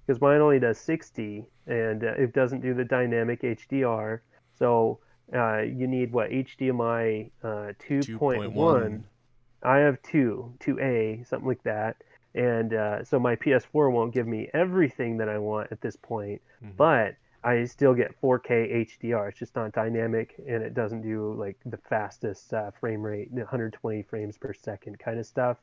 [0.06, 4.20] because mine only does 60 and uh, it doesn't do the dynamic HDR.
[4.58, 5.00] So
[5.34, 7.48] uh, you need what HDMI uh,
[7.88, 8.54] 2.1.
[8.54, 9.02] 2.1.
[9.64, 11.96] I have two, 2A, something like that.
[12.36, 16.42] And uh, so my PS4 won't give me everything that I want at this point,
[16.64, 16.76] Mhm.
[16.76, 19.30] but I still get 4K HDR.
[19.30, 24.02] It's just not dynamic, and it doesn't do like the fastest uh, frame rate, 120
[24.04, 25.58] frames per second kind of stuff.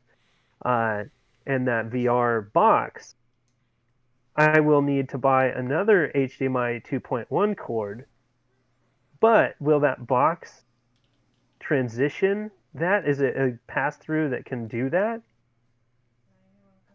[0.64, 1.04] Uh,
[1.46, 3.14] and that VR box,
[4.36, 8.06] I will need to buy another HDMI 2.1 cord.
[9.20, 10.64] But will that box
[11.58, 13.06] transition that?
[13.06, 15.20] Is it a pass through that can do that?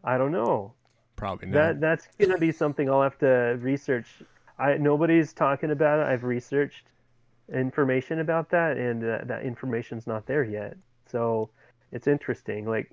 [0.04, 0.74] I don't know.
[1.16, 1.54] Probably not.
[1.54, 4.08] That that's gonna be something I'll have to research.
[4.58, 6.12] I nobody's talking about it.
[6.12, 6.88] I've researched
[7.54, 10.76] information about that, and uh, that information's not there yet.
[11.06, 11.50] So
[11.92, 12.66] it's interesting.
[12.66, 12.92] Like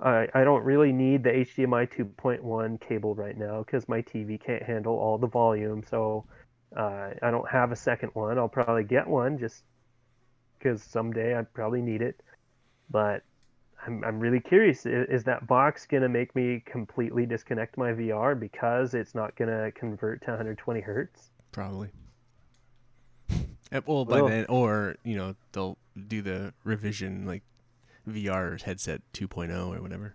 [0.00, 4.62] I I don't really need the HDMI 2.1 cable right now because my TV can't
[4.62, 5.82] handle all the volume.
[5.88, 6.24] So
[6.76, 8.38] uh, I don't have a second one.
[8.38, 9.64] I'll probably get one just
[10.58, 12.20] because someday I probably need it.
[12.90, 13.22] But
[13.86, 14.86] I'm, I'm really curious.
[14.86, 19.34] Is, is that box going to make me completely disconnect my VR because it's not
[19.36, 21.30] going to convert to 120 hertz?
[21.52, 21.90] Probably.
[23.72, 25.78] Eh, well, by Well- then, or you know, they'll
[26.08, 27.42] do the revision like
[28.08, 30.14] VR headset 2.0 or whatever.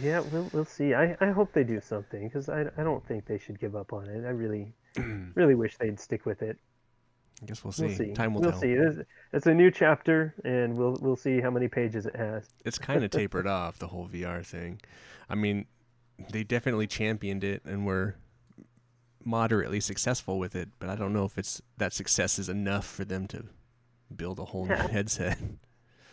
[0.00, 0.94] Yeah, we'll, we'll see.
[0.94, 3.92] I, I hope they do something because I, I don't think they should give up
[3.92, 4.26] on it.
[4.26, 4.74] I really,
[5.34, 6.58] really wish they'd stick with it.
[7.42, 7.86] I guess we'll see.
[7.86, 8.12] We'll see.
[8.12, 8.60] Time will we'll tell.
[8.60, 8.72] see.
[8.72, 8.98] It's,
[9.32, 12.48] it's a new chapter, and we'll we'll see how many pages it has.
[12.64, 14.80] It's kind of tapered off the whole VR thing.
[15.28, 15.66] I mean,
[16.32, 18.16] they definitely championed it and were
[19.22, 23.04] moderately successful with it, but I don't know if it's that success is enough for
[23.04, 23.44] them to
[24.14, 25.38] build a whole new headset.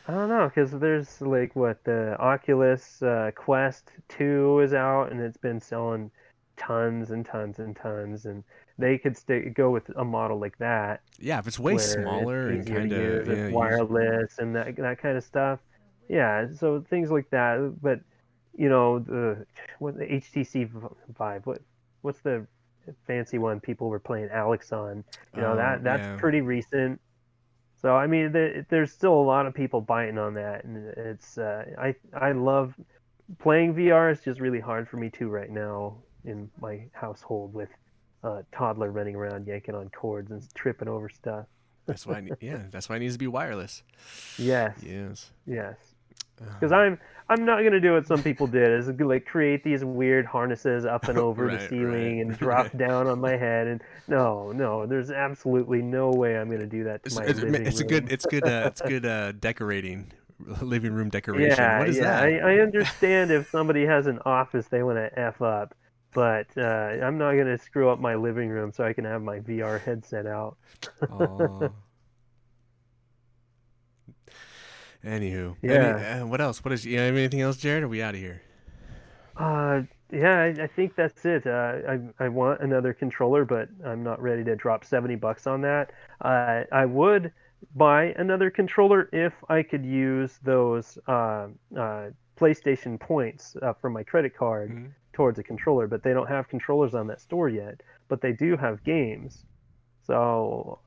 [0.07, 5.21] I don't know because there's like what the Oculus uh, Quest 2 is out and
[5.21, 6.11] it's been selling
[6.57, 8.43] tons and tons and tons and
[8.77, 12.67] they could stay, go with a model like that yeah, if it's way smaller it's
[12.67, 15.59] and kind of yeah, wireless and that that kind of stuff.
[16.09, 17.75] Yeah, so things like that.
[17.81, 18.01] But
[18.57, 19.45] you know the
[19.79, 20.69] what the HTC
[21.17, 21.59] Vive what
[22.01, 22.45] what's the
[23.07, 25.03] fancy one people were playing Alyx on?
[25.35, 26.15] You know Oh, that that's yeah.
[26.17, 26.99] pretty recent.
[27.83, 31.37] So I mean, there, there's still a lot of people biting on that, and it's
[31.37, 32.73] uh, I I love
[33.39, 34.11] playing VR.
[34.11, 37.67] It's just really hard for me too right now in my household with
[38.23, 41.45] a toddler running around yanking on cords and tripping over stuff.
[41.85, 42.15] That's why.
[42.15, 43.83] I need, yeah, that's why it needs to be wireless.
[44.37, 45.31] Yes, Yes.
[45.45, 45.75] yes.
[46.37, 46.99] Because I'm
[47.29, 51.07] I'm not gonna do what some people did is like create these weird harnesses up
[51.07, 52.77] and over Right, the ceiling right, and drop right.
[52.77, 57.03] down on my head and no no there's absolutely no way I'm gonna do that
[57.03, 58.11] to it's, my it's, living it's a good.
[58.11, 58.43] It's good.
[58.45, 59.05] Uh, it's good.
[59.05, 60.11] Uh, decorating,
[60.61, 61.57] living room decoration.
[61.57, 62.03] Yeah, what is yeah.
[62.03, 62.23] that?
[62.23, 65.73] I, I understand if somebody has an office they want to f up,
[66.13, 69.39] but uh, I'm not gonna screw up my living room so I can have my
[69.39, 70.57] VR headset out.
[71.09, 71.69] Aw.
[75.03, 76.21] Anywho, any- Yeah.
[76.23, 76.63] uh, what else?
[76.63, 76.85] What is?
[76.85, 77.81] You have anything else, Jarrod?
[77.83, 78.41] Are we out of here?
[79.35, 79.81] Uh,
[80.11, 81.45] yeah, I, I think that's it.
[81.47, 81.79] Uh,
[82.19, 85.91] I I want another controller, but I'm not ready to drop seventy bucks on that.
[86.21, 87.31] Uh, I would
[87.75, 91.47] buy another controller if I could use those uh,
[91.77, 94.91] uh, PlayStation points uh, from my credit card Mhm.
[95.13, 97.81] towards a controller, but they don't have controllers on that store yet.
[98.07, 99.45] But they do have games,
[100.05, 100.79] so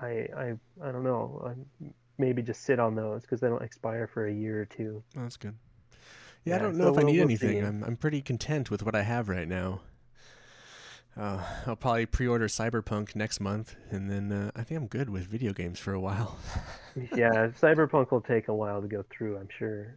[0.00, 1.42] I I I don't know.
[1.44, 1.84] I
[2.18, 5.02] maybe just sit on those because they don't expire for a year or two.
[5.16, 5.54] Oh, that's good.
[6.44, 7.50] Yeah, I don't know so if I we'll- need we'll anything.
[7.50, 7.58] see.
[7.58, 9.80] I'm I'm pretty content with what I have right now.
[11.14, 15.26] Uh, I'll probably pre-order Cyberpunk next month, and then uh, I think I'm good with
[15.26, 16.38] video games for a while.
[17.14, 19.94] yeah, Cyberpunk will take a while to go through, I'm sure.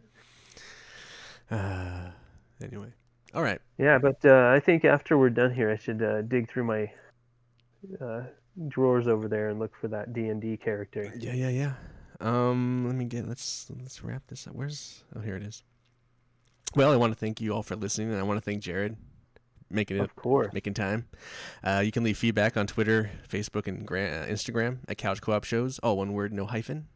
[1.50, 2.10] Uh,
[2.62, 2.88] anyway,
[3.34, 3.60] all right.
[3.78, 6.92] Yeah, but uh, I think after we're done here, I should uh, dig through my
[7.98, 8.24] uh,
[8.68, 11.12] drawers over there and look for that D and D character.
[11.18, 11.72] Yeah, yeah, yeah.
[12.20, 14.54] Um, let me get let's let's wrap this up.
[14.54, 15.62] Where's oh here it is.
[16.74, 18.96] Well, I want to thank you all for listening, and I want to thank Jarrod
[19.70, 20.52] making it Of course.
[20.52, 21.06] making time.
[21.64, 25.44] Uh, you can leave feedback on Twitter, Facebook, and gra- uh, Instagram at Couch Co-op
[25.44, 25.78] Shows.
[25.80, 26.86] All one word, no hyphen.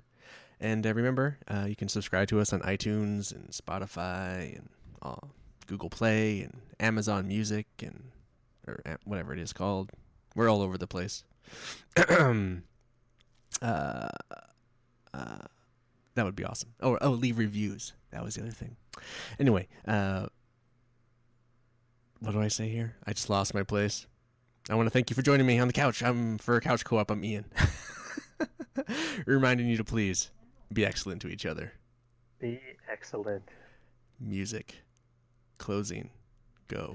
[0.61, 4.68] And uh, remember, uh, you can subscribe to us on iTunes and Spotify and
[5.03, 5.27] uh,
[5.66, 8.11] Google Play and Amazon Music and
[8.68, 9.91] or uh, whatever it is called.
[10.37, 11.25] We're all over the place.
[11.97, 14.09] uh,
[15.15, 15.47] uh,
[16.15, 16.71] that would be awesome.
[16.81, 17.93] Oh, oh, leave reviews.
[18.11, 18.77] That was the other thing.
[19.39, 20.27] Anyway, uh,
[22.21, 22.97] what do I say here?
[23.07, 24.07] I just lost my place.
[24.69, 26.03] I want to thank you for joining me on the couch.
[26.03, 27.11] I'm for a Couch Co-op.
[27.11, 27.47] I'm Ian.
[29.27, 30.31] Reminding you to please
[30.73, 31.73] be excellent to each other.
[32.39, 33.49] Be excellent.
[34.21, 34.77] Music.
[35.59, 36.11] Closing.
[36.69, 36.95] Go.